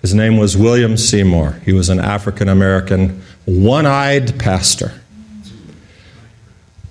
His 0.02 0.14
name 0.14 0.36
was 0.36 0.56
William 0.56 0.96
Seymour. 0.96 1.60
He 1.64 1.72
was 1.72 1.88
an 1.90 2.00
African 2.00 2.48
American, 2.48 3.22
one 3.50 3.84
eyed 3.84 4.38
pastor. 4.38 4.92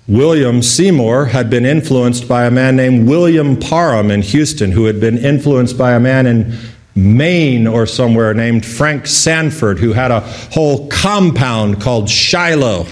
William 0.06 0.60
Seymour 0.60 1.26
had 1.26 1.48
been 1.48 1.64
influenced 1.64 2.28
by 2.28 2.44
a 2.44 2.50
man 2.50 2.76
named 2.76 3.08
William 3.08 3.56
Parham 3.56 4.10
in 4.10 4.22
Houston, 4.22 4.72
who 4.72 4.84
had 4.84 5.00
been 5.00 5.16
influenced 5.16 5.78
by 5.78 5.92
a 5.92 6.00
man 6.00 6.26
in 6.26 6.58
Maine 6.94 7.66
or 7.66 7.86
somewhere 7.86 8.34
named 8.34 8.66
Frank 8.66 9.06
Sandford, 9.06 9.78
who 9.78 9.92
had 9.92 10.10
a 10.10 10.20
whole 10.20 10.88
compound 10.88 11.80
called 11.80 12.10
Shiloh. 12.10 12.86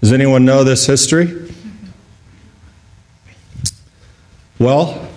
Does 0.00 0.12
anyone 0.12 0.44
know 0.44 0.64
this 0.64 0.84
history? 0.84 1.48
Well, 4.58 5.08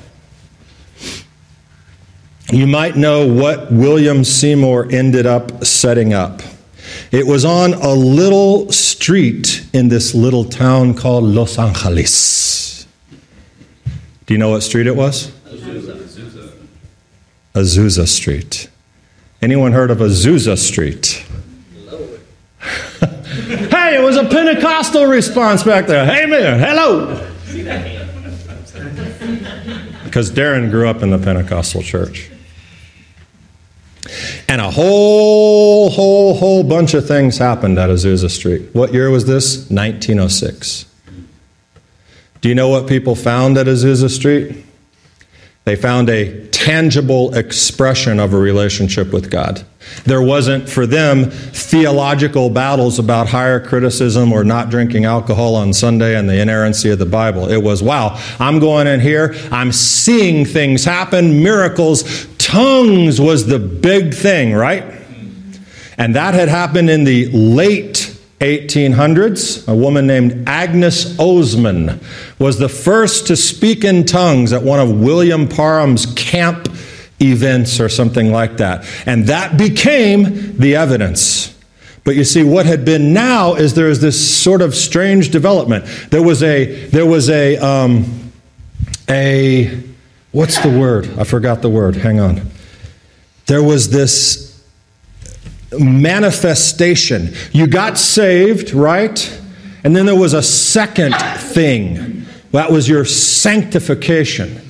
you 2.52 2.68
might 2.68 2.96
know 2.96 3.28
what 3.28 3.72
William 3.72 4.24
Seymour 4.24 4.88
ended 4.92 5.26
up 5.26 5.66
setting 5.66 6.14
up. 6.14 6.42
It 7.12 7.26
was 7.26 7.44
on 7.44 7.74
a 7.74 7.94
little 7.94 8.72
street 8.72 9.66
in 9.74 9.90
this 9.90 10.14
little 10.14 10.46
town 10.46 10.94
called 10.94 11.24
Los 11.24 11.58
Angeles. 11.58 12.86
Do 14.28 14.34
you 14.36 14.38
know 14.38 14.50
what 14.52 14.62
street 14.62 14.86
it 14.86 14.96
was? 14.96 15.32
Azusa 17.56 18.08
Street. 18.08 18.70
Anyone 19.42 19.72
heard 19.72 19.90
of 19.90 19.98
Azusa 19.98 20.56
Street? 20.56 21.26
hey, 23.00 23.96
it 23.96 24.04
was 24.04 24.18
a 24.18 24.26
Pentecostal 24.26 25.06
response 25.08 25.64
back 25.64 25.88
there. 25.88 26.06
Hey, 26.06 26.26
man, 26.26 26.60
hello. 26.60 27.26
Because 30.04 30.32
Darren 30.32 30.72
grew 30.72 30.88
up 30.88 31.04
in 31.04 31.12
the 31.12 31.20
Pentecostal 31.20 31.84
church. 31.84 32.32
And 34.48 34.62
a 34.62 34.70
whole, 34.70 35.90
whole, 35.90 36.36
whole 36.36 36.64
bunch 36.64 36.94
of 36.94 37.08
things 37.08 37.38
happened 37.38 37.78
at 37.78 37.90
Azusa 37.90 38.30
Street. 38.30 38.70
What 38.74 38.94
year 38.94 39.10
was 39.10 39.26
this? 39.26 39.70
1906. 39.70 40.86
Do 42.42 42.50
you 42.50 42.56
know 42.56 42.70
what 42.70 42.88
people 42.88 43.16
found 43.16 43.58
at 43.58 43.68
Azusa 43.68 44.10
Street? 44.10 44.66
They 45.66 45.76
found 45.76 46.10
a 46.10 46.48
tangible 46.48 47.36
expression 47.36 48.20
of 48.20 48.34
a 48.34 48.38
relationship 48.40 49.14
with 49.14 49.30
God. 49.30 49.64
There 50.06 50.22
wasn't 50.22 50.68
for 50.68 50.88
them 50.88 51.30
theological 51.30 52.50
battles 52.50 52.98
about 52.98 53.30
higher 53.30 53.60
criticism 53.60 54.34
or 54.34 54.44
not 54.44 54.70
drinking 54.70 55.06
alcohol 55.06 55.56
on 55.56 55.74
Sunday 55.74 56.16
and 56.16 56.30
the 56.30 56.42
inerrancy 56.42 56.90
of 56.90 56.98
the 56.98 57.06
Bible. 57.06 57.50
It 57.52 57.62
was, 57.62 57.84
wow, 57.84 58.20
I'm 58.40 58.60
going 58.60 58.88
in 58.88 59.00
here, 59.00 59.36
I'm 59.52 59.72
seeing 59.72 60.44
things 60.44 60.86
happen, 60.86 61.44
miracles. 61.44 62.26
Tongues 62.50 63.22
was 63.22 63.46
the 63.46 63.60
big 63.60 64.12
thing, 64.12 64.54
right? 64.54 64.84
And 66.00 66.16
that 66.16 66.34
had 66.34 66.50
happened 66.50 66.90
in 66.90 67.04
the 67.04 67.28
late 67.28 68.18
1800s, 68.40 69.68
a 69.68 69.76
woman 69.76 70.08
named 70.08 70.50
Agnes 70.50 71.16
Ozman 71.20 72.02
was 72.40 72.58
the 72.58 72.68
first 72.68 73.28
to 73.28 73.36
speak 73.36 73.84
in 73.84 74.04
tongues 74.04 74.52
at 74.52 74.64
one 74.64 74.80
of 74.80 75.00
William 75.00 75.48
Parham's 75.48 76.08
camp 76.08 76.68
events 77.22 77.80
or 77.80 77.88
something 77.88 78.32
like 78.32 78.58
that. 78.58 78.84
And 79.06 79.28
that 79.28 79.56
became 79.56 80.58
the 80.58 80.76
evidence. 80.76 81.56
But 82.04 82.16
you 82.16 82.24
see, 82.24 82.42
what 82.42 82.66
had 82.66 82.84
been 82.84 83.14
now 83.14 83.54
is 83.54 83.76
there 83.76 83.90
is 83.90 84.02
this 84.02 84.42
sort 84.42 84.64
of 84.64 84.74
strange 84.74 85.30
development. 85.30 85.86
There 86.10 86.24
was 86.24 86.42
a, 86.42 86.88
there 86.88 87.06
was 87.06 87.30
a, 87.30 87.58
um, 87.58 88.32
a, 89.08 89.84
what's 90.32 90.60
the 90.62 90.70
word? 90.70 91.10
I 91.18 91.24
forgot 91.24 91.62
the 91.62 91.70
word. 91.70 91.96
Hang 91.96 92.20
on. 92.20 92.50
There 93.48 93.64
was 93.64 93.90
this 93.90 94.64
manifestation. 95.78 97.34
You 97.52 97.68
got 97.68 97.98
saved, 97.98 98.74
right? 98.74 99.42
And 99.84 99.96
then 99.96 100.06
there 100.06 100.16
was 100.16 100.34
a 100.34 100.44
second 100.44 101.16
thing. 101.16 102.26
That 102.52 102.72
was 102.72 102.90
your 102.90 103.06
sanctification. 103.06 104.62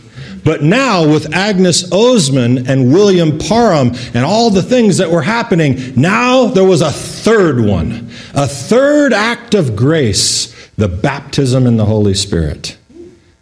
But 0.43 0.63
now, 0.63 1.07
with 1.07 1.33
Agnes 1.33 1.89
Ozman 1.91 2.69
and 2.69 2.93
William 2.93 3.37
Parham 3.37 3.91
and 4.13 4.25
all 4.25 4.49
the 4.49 4.63
things 4.63 4.97
that 4.97 5.11
were 5.11 5.21
happening, 5.21 5.93
now 5.95 6.45
there 6.45 6.63
was 6.63 6.81
a 6.81 6.91
third 6.91 7.59
one, 7.59 8.09
a 8.33 8.47
third 8.47 9.13
act 9.13 9.53
of 9.53 9.75
grace, 9.75 10.69
the 10.77 10.87
baptism 10.87 11.67
in 11.67 11.77
the 11.77 11.85
Holy 11.85 12.13
Spirit. 12.13 12.77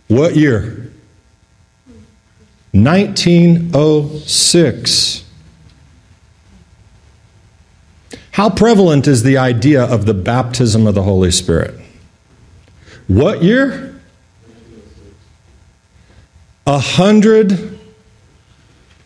What 0.08 0.36
year? 0.36 0.87
1906. 2.84 5.24
How 8.32 8.50
prevalent 8.52 9.08
is 9.08 9.24
the 9.24 9.38
idea 9.38 9.84
of 9.84 10.06
the 10.06 10.14
baptism 10.14 10.86
of 10.86 10.94
the 10.94 11.04
Holy 11.04 11.32
Spirit? 11.32 11.74
What 13.08 13.42
year? 13.42 14.00
A 16.68 16.80
hundred 16.80 17.80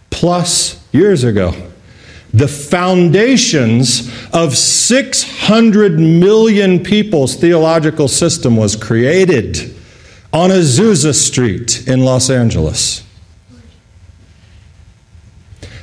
plus 0.10 0.84
years 0.92 1.24
ago. 1.24 1.54
The 2.34 2.48
foundations 2.48 4.10
of 4.34 4.58
600 4.58 6.00
million 6.00 6.84
people's 6.84 7.36
theological 7.36 8.08
system 8.08 8.58
was 8.58 8.76
created 8.76 9.76
on 10.34 10.50
Azusa 10.50 11.14
Street 11.14 11.88
in 11.88 12.04
Los 12.04 12.30
Angeles. 12.30 13.04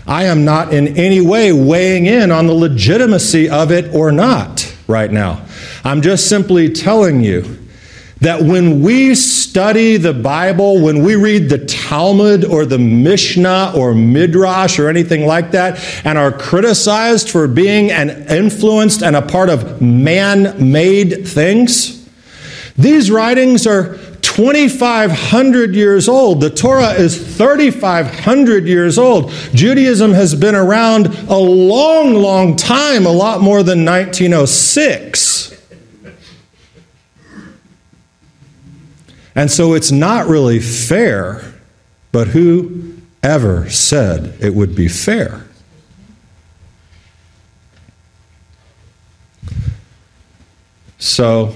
I 0.08 0.24
am 0.24 0.44
not 0.44 0.72
in 0.72 0.96
any 0.96 1.20
way 1.20 1.52
weighing 1.52 2.06
in 2.06 2.32
on 2.32 2.46
the 2.46 2.54
legitimacy 2.54 3.50
of 3.50 3.70
it 3.70 3.94
or 3.94 4.10
not 4.10 4.74
right 4.86 5.12
now. 5.12 5.44
I'm 5.84 6.00
just 6.00 6.28
simply 6.28 6.72
telling 6.72 7.20
you 7.20 7.58
that 8.20 8.42
when 8.42 8.82
we 8.82 9.14
study 9.14 9.98
the 9.98 10.14
Bible, 10.14 10.80
when 10.80 11.04
we 11.04 11.14
read 11.14 11.50
the 11.50 11.64
Talmud 11.66 12.44
or 12.44 12.64
the 12.64 12.78
Mishnah 12.78 13.74
or 13.76 13.94
Midrash 13.94 14.78
or 14.78 14.88
anything 14.88 15.26
like 15.26 15.52
that, 15.52 15.78
and 16.04 16.18
are 16.18 16.32
criticized 16.32 17.30
for 17.30 17.46
being 17.46 17.92
an 17.92 18.10
influenced 18.28 19.02
and 19.02 19.14
a 19.14 19.22
part 19.22 19.50
of 19.50 19.80
man 19.80 20.72
made 20.72 21.28
things, 21.28 22.08
these 22.76 23.10
writings 23.10 23.66
are 23.66 23.98
2,500 24.38 25.74
years 25.74 26.08
old. 26.08 26.40
The 26.40 26.48
Torah 26.48 26.92
is 26.92 27.16
3,500 27.36 28.68
years 28.68 28.96
old. 28.96 29.32
Judaism 29.52 30.12
has 30.12 30.32
been 30.36 30.54
around 30.54 31.06
a 31.28 31.34
long, 31.34 32.14
long 32.14 32.54
time, 32.54 33.04
a 33.04 33.10
lot 33.10 33.40
more 33.40 33.64
than 33.64 33.84
1906. 33.84 35.60
And 39.34 39.50
so 39.50 39.74
it's 39.74 39.90
not 39.90 40.28
really 40.28 40.60
fair, 40.60 41.42
but 42.12 42.28
who 42.28 42.94
ever 43.24 43.68
said 43.68 44.36
it 44.40 44.54
would 44.54 44.76
be 44.76 44.86
fair? 44.86 45.48
So, 50.98 51.52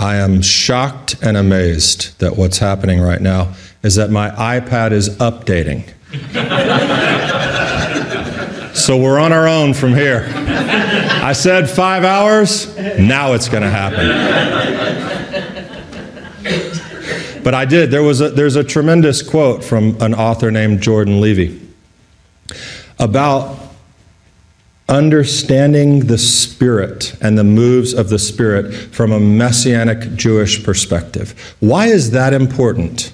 I 0.00 0.16
am 0.16 0.40
shocked 0.40 1.16
and 1.22 1.36
amazed 1.36 2.18
that 2.20 2.36
what's 2.36 2.58
happening 2.58 3.00
right 3.00 3.20
now 3.20 3.52
is 3.82 3.96
that 3.96 4.10
my 4.10 4.30
iPad 4.30 4.92
is 4.92 5.10
updating. 5.18 5.88
So 8.72 8.96
we're 8.96 9.18
on 9.18 9.32
our 9.32 9.46
own 9.46 9.74
from 9.74 9.94
here. 9.94 10.32
I 10.34 11.32
said 11.32 11.68
five 11.68 12.02
hours, 12.02 12.74
now 12.98 13.34
it's 13.34 13.48
going 13.48 13.62
to 13.62 13.68
happen. 13.68 14.06
But 17.42 17.54
I 17.54 17.64
did. 17.64 17.90
There 17.90 18.02
was 18.02 18.20
a, 18.20 18.30
there's 18.30 18.56
a 18.56 18.64
tremendous 18.64 19.22
quote 19.22 19.62
from 19.64 20.00
an 20.00 20.14
author 20.14 20.50
named 20.50 20.80
Jordan 20.82 21.20
Levy 21.20 21.60
about 22.98 23.58
understanding 24.90 26.00
the 26.06 26.18
Spirit 26.18 27.14
and 27.22 27.38
the 27.38 27.44
moves 27.44 27.94
of 27.94 28.08
the 28.08 28.18
Spirit 28.18 28.74
from 28.74 29.12
a 29.12 29.20
messianic 29.20 30.14
Jewish 30.16 30.62
perspective. 30.64 31.54
Why 31.60 31.86
is 31.86 32.10
that 32.10 32.34
important? 32.34 33.12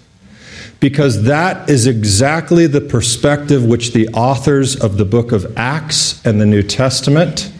Because 0.80 1.24
that 1.24 1.68
is 1.68 1.86
exactly 1.86 2.66
the 2.66 2.80
perspective 2.80 3.64
which 3.64 3.92
the 3.92 4.08
authors 4.08 4.74
of 4.74 4.96
the 4.96 5.04
book 5.04 5.32
of 5.32 5.56
Acts 5.56 6.24
and 6.24 6.40
the 6.40 6.46
New 6.46 6.62
Testament 6.62 7.52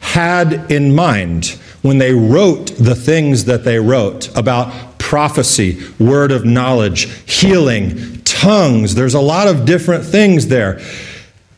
had 0.00 0.70
in 0.70 0.94
mind 0.94 1.58
when 1.82 1.98
they 1.98 2.12
wrote 2.12 2.68
the 2.76 2.94
things 2.94 3.44
that 3.46 3.64
they 3.64 3.78
wrote 3.78 4.34
about 4.36 4.98
prophecy, 4.98 5.82
word 5.98 6.30
of 6.30 6.44
knowledge, 6.44 7.08
healing, 7.28 8.20
tongues. 8.22 8.94
There's 8.94 9.14
a 9.14 9.20
lot 9.20 9.48
of 9.48 9.64
different 9.64 10.04
things 10.04 10.48
there. 10.48 10.80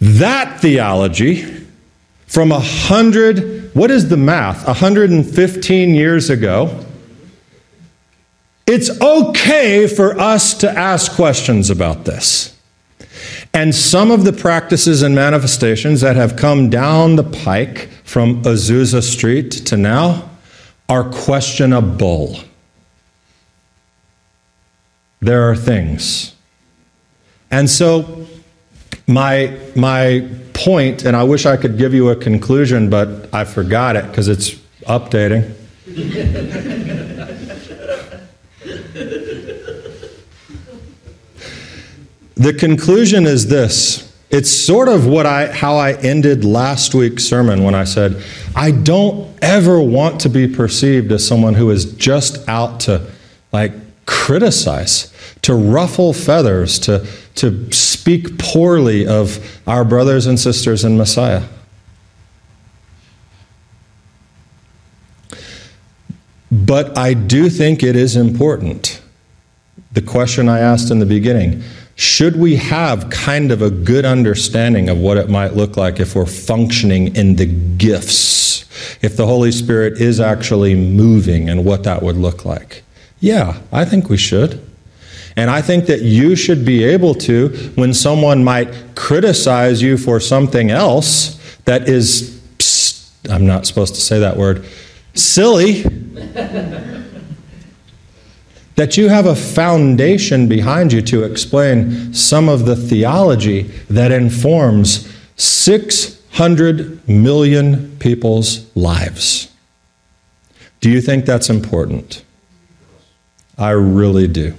That 0.00 0.60
theology 0.60 1.59
from 2.30 2.52
a 2.52 2.60
hundred, 2.60 3.74
what 3.74 3.90
is 3.90 4.08
the 4.08 4.16
math? 4.16 4.64
115 4.64 5.94
years 5.96 6.30
ago. 6.30 6.86
It's 8.68 8.88
okay 9.00 9.88
for 9.88 10.16
us 10.16 10.54
to 10.58 10.70
ask 10.70 11.10
questions 11.16 11.70
about 11.70 12.04
this. 12.04 12.56
And 13.52 13.74
some 13.74 14.12
of 14.12 14.22
the 14.22 14.32
practices 14.32 15.02
and 15.02 15.12
manifestations 15.12 16.02
that 16.02 16.14
have 16.14 16.36
come 16.36 16.70
down 16.70 17.16
the 17.16 17.24
pike 17.24 17.88
from 18.04 18.44
Azusa 18.44 19.02
Street 19.02 19.50
to 19.66 19.76
now 19.76 20.30
are 20.88 21.10
questionable. 21.10 22.38
There 25.18 25.50
are 25.50 25.56
things. 25.56 26.36
And 27.50 27.68
so, 27.68 28.24
my, 29.08 29.58
my 29.74 30.28
point, 30.64 31.04
and 31.04 31.16
I 31.16 31.22
wish 31.24 31.46
I 31.46 31.56
could 31.56 31.78
give 31.78 31.94
you 31.94 32.10
a 32.10 32.16
conclusion, 32.16 32.90
but 32.90 33.32
I 33.32 33.44
forgot 33.44 33.96
it 33.96 34.06
because 34.06 34.28
it's 34.28 34.50
updating. 34.86 35.54
the 42.34 42.54
conclusion 42.54 43.26
is 43.26 43.48
this. 43.48 44.06
It's 44.30 44.50
sort 44.50 44.88
of 44.88 45.06
what 45.06 45.26
I 45.26 45.50
how 45.52 45.76
I 45.76 45.94
ended 45.94 46.44
last 46.44 46.94
week's 46.94 47.24
sermon 47.24 47.64
when 47.64 47.74
I 47.74 47.84
said, 47.84 48.22
I 48.54 48.70
don't 48.70 49.36
ever 49.42 49.80
want 49.80 50.20
to 50.20 50.28
be 50.28 50.46
perceived 50.46 51.10
as 51.10 51.26
someone 51.26 51.54
who 51.54 51.70
is 51.70 51.92
just 51.94 52.48
out 52.48 52.80
to 52.80 53.10
like 53.52 53.72
criticize, 54.06 55.12
to 55.42 55.54
ruffle 55.54 56.12
feathers, 56.12 56.78
to 56.80 57.06
to 57.36 57.72
speak 57.72 58.38
poorly 58.38 59.06
of 59.06 59.60
our 59.66 59.84
brothers 59.84 60.26
and 60.26 60.38
sisters 60.38 60.84
in 60.84 60.96
Messiah. 60.96 61.44
But 66.50 66.98
I 66.98 67.14
do 67.14 67.48
think 67.48 67.82
it 67.82 67.96
is 67.96 68.16
important. 68.16 69.00
The 69.92 70.02
question 70.02 70.48
I 70.48 70.60
asked 70.60 70.90
in 70.90 70.98
the 70.98 71.06
beginning 71.06 71.62
should 71.96 72.36
we 72.36 72.56
have 72.56 73.10
kind 73.10 73.52
of 73.52 73.60
a 73.60 73.70
good 73.70 74.06
understanding 74.06 74.88
of 74.88 74.96
what 74.96 75.18
it 75.18 75.28
might 75.28 75.52
look 75.52 75.76
like 75.76 76.00
if 76.00 76.14
we're 76.14 76.24
functioning 76.24 77.14
in 77.14 77.36
the 77.36 77.44
gifts? 77.44 78.64
If 79.02 79.18
the 79.18 79.26
Holy 79.26 79.52
Spirit 79.52 80.00
is 80.00 80.18
actually 80.18 80.74
moving 80.74 81.50
and 81.50 81.64
what 81.66 81.84
that 81.84 82.02
would 82.02 82.16
look 82.16 82.46
like? 82.46 82.84
Yeah, 83.20 83.60
I 83.70 83.84
think 83.84 84.08
we 84.08 84.16
should. 84.16 84.66
And 85.40 85.48
I 85.48 85.62
think 85.62 85.86
that 85.86 86.02
you 86.02 86.36
should 86.36 86.66
be 86.66 86.84
able 86.84 87.14
to, 87.14 87.48
when 87.74 87.94
someone 87.94 88.44
might 88.44 88.94
criticize 88.94 89.80
you 89.80 89.96
for 89.96 90.20
something 90.20 90.70
else 90.70 91.40
that 91.64 91.88
is, 91.88 92.38
psst, 92.58 93.32
I'm 93.32 93.46
not 93.46 93.64
supposed 93.64 93.94
to 93.94 94.02
say 94.02 94.18
that 94.18 94.36
word, 94.36 94.66
silly, 95.14 95.80
that 98.76 98.98
you 98.98 99.08
have 99.08 99.24
a 99.24 99.34
foundation 99.34 100.46
behind 100.46 100.92
you 100.92 101.00
to 101.00 101.24
explain 101.24 102.12
some 102.12 102.50
of 102.50 102.66
the 102.66 102.76
theology 102.76 103.62
that 103.88 104.12
informs 104.12 105.10
600 105.36 107.08
million 107.08 107.96
people's 107.96 108.70
lives. 108.76 109.50
Do 110.82 110.90
you 110.90 111.00
think 111.00 111.24
that's 111.24 111.48
important? 111.48 112.26
I 113.56 113.70
really 113.70 114.28
do. 114.28 114.54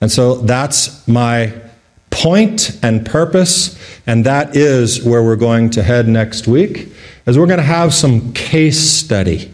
And 0.00 0.10
so 0.10 0.36
that's 0.36 1.06
my 1.08 1.52
point 2.10 2.78
and 2.82 3.04
purpose, 3.04 3.78
and 4.06 4.24
that 4.24 4.56
is 4.56 5.04
where 5.04 5.22
we're 5.22 5.36
going 5.36 5.70
to 5.70 5.82
head 5.82 6.08
next 6.08 6.46
week, 6.46 6.88
as 7.26 7.38
we're 7.38 7.46
going 7.46 7.58
to 7.58 7.62
have 7.62 7.92
some 7.92 8.32
case 8.32 8.78
study 8.78 9.52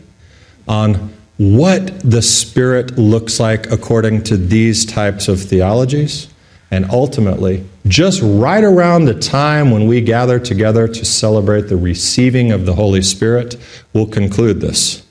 on 0.68 1.12
what 1.38 2.00
the 2.08 2.22
Spirit 2.22 2.98
looks 2.98 3.40
like 3.40 3.70
according 3.70 4.22
to 4.22 4.36
these 4.36 4.86
types 4.86 5.26
of 5.26 5.40
theologies. 5.40 6.28
And 6.70 6.88
ultimately, 6.90 7.66
just 7.86 8.20
right 8.22 8.64
around 8.64 9.04
the 9.04 9.18
time 9.18 9.70
when 9.70 9.86
we 9.86 10.00
gather 10.00 10.38
together 10.38 10.88
to 10.88 11.04
celebrate 11.04 11.62
the 11.62 11.76
receiving 11.76 12.52
of 12.52 12.64
the 12.64 12.74
Holy 12.74 13.02
Spirit, 13.02 13.56
we'll 13.92 14.06
conclude 14.06 14.60
this 14.60 15.04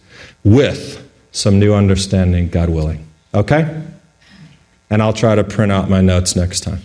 with 0.43 1.07
some 1.31 1.59
new 1.59 1.73
understanding, 1.73 2.49
God 2.49 2.69
willing. 2.69 3.05
Okay? 3.33 3.83
And 4.91 5.01
I'll 5.01 5.13
try 5.13 5.33
to 5.33 5.43
print 5.43 5.71
out 5.71 5.89
my 5.89 6.01
notes 6.01 6.35
next 6.35 6.59
time. 6.59 6.79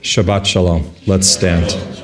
Shabbat 0.00 0.46
Shalom. 0.46 0.90
Let's 1.06 1.26
stand. 1.26 1.99